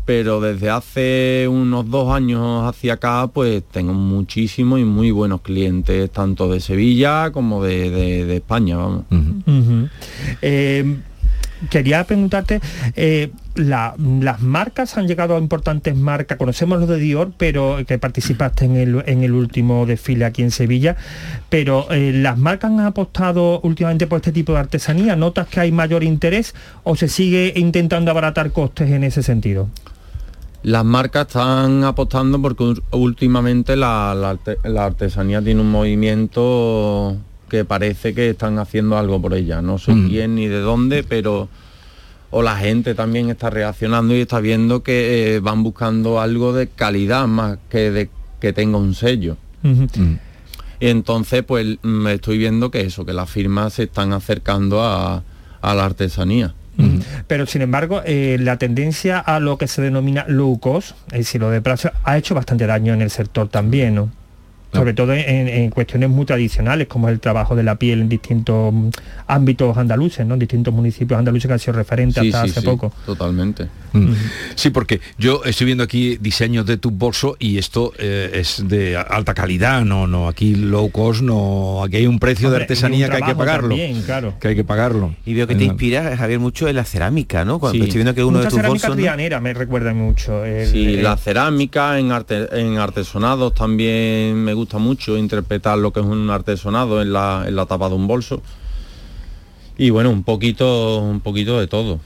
[0.06, 6.10] pero desde hace unos dos años hacia acá, pues tengo muchísimos y muy buenos clientes,
[6.10, 9.04] tanto de Sevilla como de, España, vamos
[11.70, 12.60] quería preguntarte,
[12.96, 18.64] eh, las marcas han llegado a importantes marcas, conocemos los de Dior, pero que participaste
[18.66, 18.76] en
[19.22, 20.96] el, último desfile aquí en Sevilla,
[21.48, 25.72] pero eh, las marcas han apostado últimamente por este tipo de artesanía, ¿notas que hay
[25.72, 26.54] mayor interés
[26.84, 29.68] o se sigue intentando abaratar costes en ese sentido?
[30.62, 34.38] Las marcas están apostando porque últimamente la
[34.76, 37.16] artesanía tiene un movimiento
[37.48, 39.62] que parece que están haciendo algo por ella.
[39.62, 40.08] No sé mm.
[40.08, 41.48] quién ni de dónde, pero
[42.30, 46.68] o la gente también está reaccionando y está viendo que eh, van buscando algo de
[46.68, 49.36] calidad más que de que tenga un sello.
[49.62, 49.84] Mm.
[50.80, 55.22] Y entonces pues me estoy viendo que eso, que las firmas se están acercando a,
[55.62, 56.54] la artesanía.
[57.26, 61.40] Pero sin embargo, eh, la tendencia a lo que se denomina low cost, es decir,
[61.40, 64.12] lo de plazo, ha hecho bastante daño en el sector también, ¿no?
[64.72, 68.88] Sobre todo en, cuestiones muy tradicionales, como el trabajo de la piel en distintos mm,
[69.26, 70.34] ámbitos andaluces, ¿no?
[70.34, 72.92] En distintos municipios andaluces que han sido referentes hasta hace poco.
[73.06, 73.68] Totalmente.
[73.92, 74.12] Mm.
[74.54, 78.96] Sí, porque yo estoy viendo aquí diseños de tu bolso y esto eh, es de
[78.96, 83.16] alta calidad, no, no, aquí low cost, no, aquí hay un precio de artesanía que
[83.16, 83.76] hay que pagarlo.
[84.04, 84.34] claro.
[84.38, 85.14] Que hay que pagarlo.
[85.24, 87.58] Y veo que te inspira, Javier, mucho en la cerámica, ¿no?
[87.58, 88.96] Cuando estoy viendo que uno de tus bolsos.
[88.96, 89.40] ¿no?
[89.40, 90.42] me recuerda mucho.
[90.70, 96.06] sí, la cerámica, en, arte, en artesonados también me gusta mucho interpretar lo que es
[96.06, 98.42] un artesonado en la, en la tapa de un bolso.
[99.76, 102.00] Y bueno, un poquito, un poquito de todo.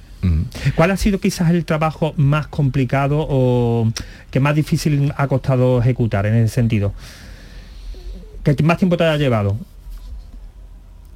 [0.76, 3.90] ¿Cuál ha sido quizás el trabajo más complicado o
[4.30, 6.92] que más difícil ha costado ejecutar en ese sentido?
[8.44, 9.56] ¿Qué más tiempo te ha llevado?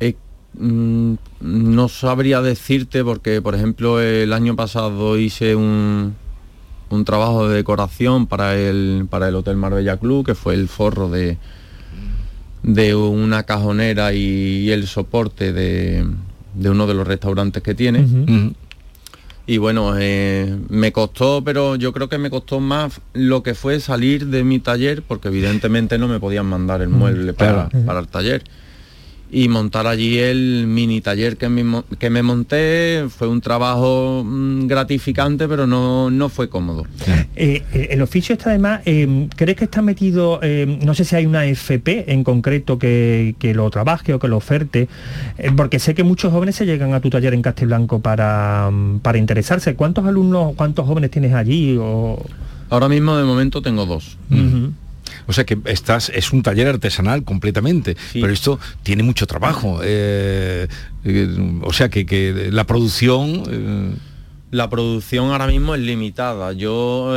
[0.00, 0.16] Eh,
[0.54, 6.16] mm, no sabría decirte porque, por ejemplo, el año pasado hice un,
[6.90, 11.08] un trabajo de decoración para el, para el Hotel Marbella Club, que fue el forro
[11.08, 11.38] de,
[12.62, 16.06] de una cajonera y, el soporte de,
[16.54, 18.06] uno de los restaurantes que tiene.
[19.46, 23.80] y bueno, eh, me costó, pero yo creo que me costó más lo que fue
[23.80, 28.08] salir de mi taller, porque evidentemente no me podían mandar el mueble para, para el
[28.08, 28.44] taller
[29.30, 34.66] y montar allí el mini taller que me, que me monté fue un trabajo mm,
[34.66, 36.84] gratificante pero no, no fue cómodo.
[37.34, 40.40] Eh, eh, el oficio está además, eh, ¿crees que está metido,
[40.82, 44.88] no sé si hay una FP en concreto que, lo trabaje o que lo oferte?
[45.56, 49.18] porque sé que muchos jóvenes se llegan a tu taller en Castelblanco para, mm, para
[49.18, 49.74] interesarse.
[49.74, 51.76] ¿Cuántos alumnos, cuántos jóvenes tienes allí?
[51.78, 52.24] O...
[52.70, 54.16] Ahora mismo de momento tengo dos.
[55.26, 59.80] O sea que estás, es un taller artesanal completamente, pero esto tiene mucho trabajo.
[59.82, 60.68] Eh,
[61.04, 63.42] eh, o sea que, la producción...
[63.48, 63.94] Eh,
[64.52, 66.52] la producción ahora mismo es limitada.
[66.52, 67.16] Yo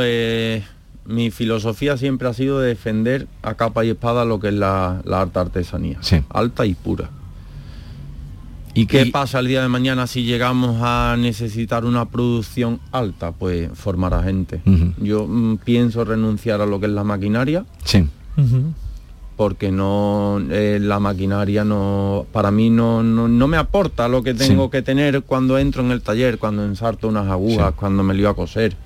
[1.06, 5.40] mi filosofía siempre ha sido defender a capa y espada lo que es la, alta
[5.40, 5.98] artesanía,
[6.28, 7.10] alta y pura.
[8.74, 13.32] ¿Y qué pasa el día de mañana si llegamos a necesitar una producción alta?
[13.32, 14.60] Pues formar a gente.
[14.98, 17.64] Yo mm, pienso renunciar a lo que es la maquinaria.
[17.84, 18.06] Sí.
[19.36, 24.70] Porque no eh, la maquinaria no para mí no, no, me aporta lo que tengo
[24.70, 28.36] que tener cuando entro en el taller, cuando ensarto unas agujas, cuando me lío a
[28.36, 28.76] coser.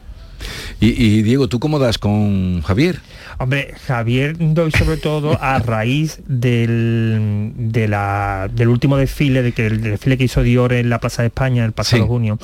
[0.81, 3.01] Y, Diego, ¿tú cómo das con Javier?
[3.39, 10.19] Hombre, Javier doy sobre todo a raíz del, del último desfile, de que el desfile
[10.19, 12.39] que hizo Dior en la Plaza de España el pasado junio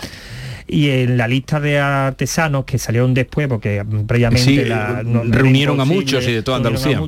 [0.71, 6.27] y en la lista de artesanos que salieron después, porque previamente la, reunieron a muchos
[6.29, 7.01] y de toda Andalucía.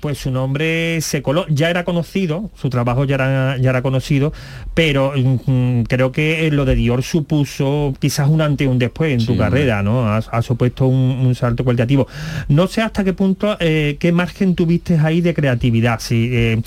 [0.00, 4.32] pues su nombre se coló, ya era conocido, su trabajo ya era, ya era conocido,
[4.74, 9.26] pero mm, creo que lo de Dior supuso quizás un antes y un después en
[9.26, 10.08] tu carrera, ¿no?
[10.08, 12.06] Ha, supuesto un, salto cualitativo.
[12.48, 16.00] No sé hasta qué punto, eh, qué margen tuviste ahí de creatividad.
[16.00, 16.62] Si, eh,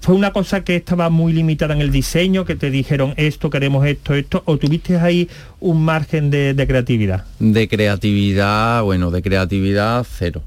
[0.00, 3.86] fue una cosa que estaba muy limitada en el diseño, que te dijeron esto, queremos
[3.86, 5.28] esto, esto, o tuviste ahí
[5.60, 7.24] un margen de, creatividad?
[7.38, 10.42] De creatividad, bueno, de creatividad cero.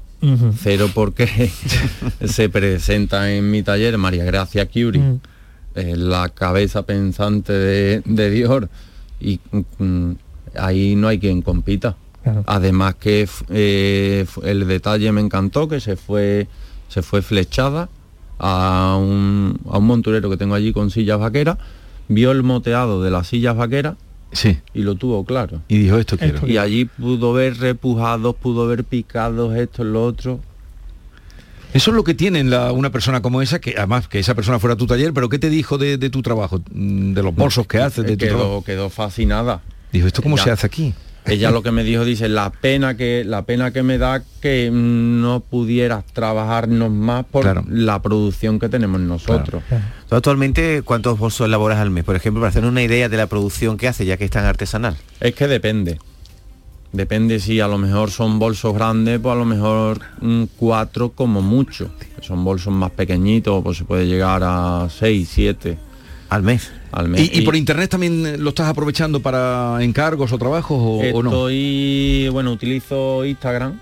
[0.60, 1.50] Cero porque
[2.24, 5.20] se presenta en mi taller María Gracia Curie,
[5.74, 8.68] la cabeza pensante de, Dior,
[9.20, 9.38] y
[9.78, 10.12] mm,
[10.56, 11.96] ahí no hay quien compita.
[12.46, 16.46] Además que eh, el detalle me encantó, que se fue,
[16.88, 17.88] se fue flechada
[18.38, 21.58] a un, a un monturero que tengo allí con sillas vaqueras,
[22.08, 23.96] vio el moteado de las sillas vaqueras
[24.32, 24.58] Sí.
[24.74, 25.62] Y lo tuvo claro.
[25.68, 26.46] Y dijo esto quiero.
[26.46, 30.40] Y allí pudo ver repujados, pudo ver picados, esto, lo otro.
[31.74, 34.74] Eso es lo que tiene una persona como esa, que además que esa persona fuera
[34.74, 36.62] a tu taller, pero ¿qué te dijo de, tu trabajo?
[36.72, 39.60] Mm, de los bolsos que haces, de quedó, quedó fascinada.
[39.92, 40.94] Dijo, ¿esto cómo se hace aquí?
[41.26, 44.70] Ella lo que me dijo dice la pena que la pena que me da que
[44.72, 49.62] no pudieras trabajarnos más por la producción que tenemos nosotros.
[50.10, 53.76] Actualmente cuántos bolsos elaboras al mes por ejemplo para hacer una idea de la producción
[53.76, 54.96] que hace ya que es tan artesanal.
[55.20, 55.98] Es que depende.
[56.92, 60.00] Depende si a lo mejor son bolsos grandes pues a lo mejor
[60.56, 61.90] cuatro como mucho.
[62.22, 65.78] Son bolsos más pequeñitos pues se puede llegar a seis siete.
[66.30, 66.72] Al mes
[67.16, 71.30] ¿Y, por internet también lo estás aprovechando para encargos o trabajos o, no?
[71.30, 73.80] Estoy, bueno, utilizo Instagram,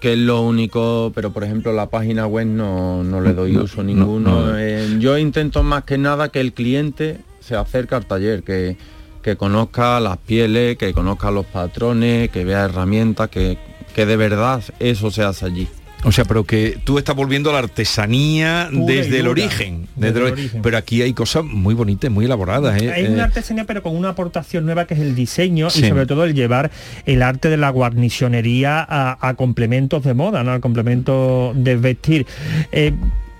[0.00, 3.82] que es lo único, pero por ejemplo la página web no, no le doy uso
[3.82, 4.58] ninguno.
[4.58, 8.76] Eh, yo intento más que nada que el cliente se acerque al taller, que,
[9.22, 13.58] que conozca las pieles, que conozca los patrones, que vea herramientas, que,
[13.94, 15.68] que de verdad eso se hace allí.
[16.04, 19.88] O sea, pero que tú estás volviendo a la artesanía desde el origen.
[19.98, 22.80] Pero aquí hay cosas muy bonitas, muy elaboradas.
[22.80, 22.92] ¿eh?
[22.92, 26.06] Hay una eh, artesanía, pero con una aportación nueva que es el diseño y sobre
[26.06, 26.70] todo el llevar
[27.06, 30.52] el arte de la guarnicionería a, complementos de moda, ¿no?
[30.52, 32.26] Al complemento de vestir.
[32.72, 32.92] Eh,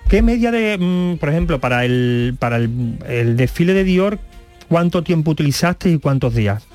[0.09, 4.19] ¿Qué media de, mm, por ejemplo, para el para el desfile de Dior,
[4.67, 6.66] cuánto tiempo utilizaste y cuántos días?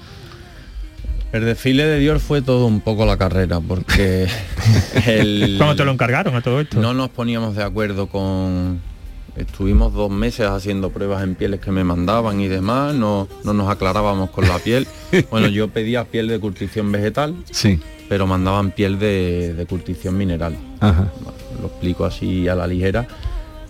[1.33, 4.27] El desfile de Dior fue todo un poco la carrera, porque
[5.07, 5.55] el...
[5.57, 6.79] ¿Cuándo te lo encargaron a todo esto?
[6.79, 8.81] No nos poníamos de acuerdo con...
[9.35, 13.71] Estuvimos dos meses haciendo pruebas en pieles que me mandaban y demás, no, no nos
[13.71, 14.87] aclarábamos con la piel.
[15.31, 17.81] Bueno, yo pedía piel de curtición vegetal, sí.
[18.11, 20.57] pero mandaban piel de, de curtición mineral.
[21.61, 23.07] Lo explico así a la ligera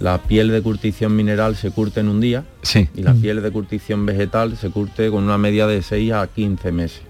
[0.02, 2.88] la piel de curtición mineral se curte en un día sí.
[2.94, 6.72] y la piel de curtición vegetal se curte con una media de 6 a 15
[6.72, 7.02] meses.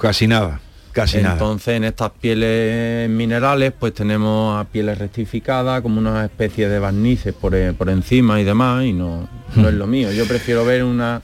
[0.00, 0.60] Casi nada.
[0.92, 6.78] Casi Entonces en estas pieles minerales pues tenemos a pieles rectificadas como una especie de
[6.78, 10.10] barnices por, eh, por encima y demás y no, no es lo mío.
[10.10, 11.20] Yo prefiero ver una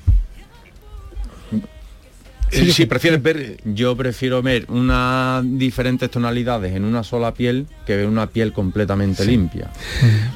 [2.57, 3.59] Eh, si prefieres ver...
[3.65, 9.25] Yo prefiero ver unas diferentes tonalidades en una sola piel que ver una piel completamente
[9.25, 9.71] limpia.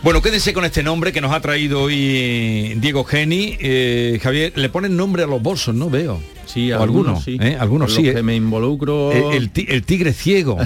[0.02, 3.56] Bueno, quédense con este nombre que nos ha traído hoy Diego Geni.
[3.60, 5.90] Eh, Javier, le ponen nombre a los bolsos, ¿no?
[5.90, 6.20] Veo.
[6.46, 7.38] Sí, O algunos, sí.
[7.40, 7.56] ¿eh?
[7.60, 8.06] Algunos Con sí.
[8.06, 9.12] los que me involucro.
[9.12, 10.58] El, el ti- el tigre ciego.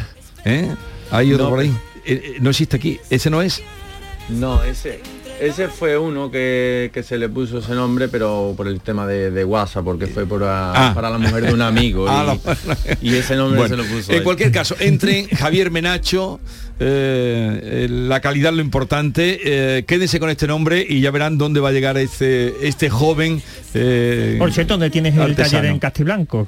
[0.44, 0.68] ¿eh?
[1.10, 1.68] Hay otro No, por ahí.
[2.06, 2.98] Eh, eh, no existe aquí.
[3.10, 3.62] Ese no es.
[4.30, 5.00] No, ese.
[5.44, 9.30] Ese fue uno que, que se le puso ese nombre, pero por el tema de,
[9.30, 10.94] de WhatsApp, porque fue por a- Ah.
[10.94, 12.06] para la mujer de un amigo.
[12.14, 12.36] Ah,
[13.02, 14.10] y, y ese nombre Bueno, se lo puso.
[14.12, 14.24] En él.
[14.24, 16.40] cualquier caso, entren Javier Menacho,
[16.80, 19.38] eh, eh, la calidad lo importante,
[19.78, 23.42] eh, quédense con este nombre y ya verán dónde va a llegar este, este joven.
[23.74, 25.50] eh, Por cierto, ¿dónde tienes el artesano.
[25.50, 26.46] taller en Castiblanco?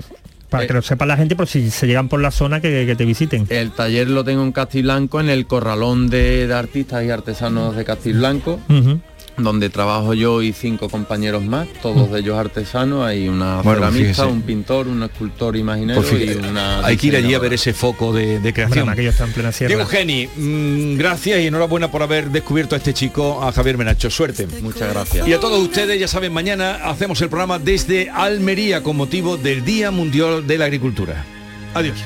[0.56, 2.96] Para que lo sepa la gente, por si se llegan por la zona que, que
[2.96, 3.46] te visiten.
[3.48, 7.84] El taller lo tengo en Castiblanco, en el corralón de, de artistas y artesanos de
[7.84, 9.00] Castiblanco, Ujú.
[9.38, 13.04] Donde trabajo yo y cinco compañeros más, todos de ellos artesanos.
[13.04, 14.26] Hay una Bueno, ceramista, fíjese.
[14.26, 15.68] un pintor, un escultor fin,
[16.20, 18.88] y una hay que ir allí a ver ese foco de, de creación.
[18.88, 19.74] Aquello está en plena sierra.
[19.74, 24.10] Diego Geni, mm, gracias y enhorabuena por haber descubierto a este chico, a Javier Menacho.
[24.10, 24.46] Suerte.
[24.62, 25.28] Muchas gracias.
[25.28, 29.64] Y a todos ustedes, ya saben, mañana hacemos el programa desde Almería con motivo del
[29.64, 31.24] Día Mundial de la Agricultura.
[31.74, 31.98] Adiós.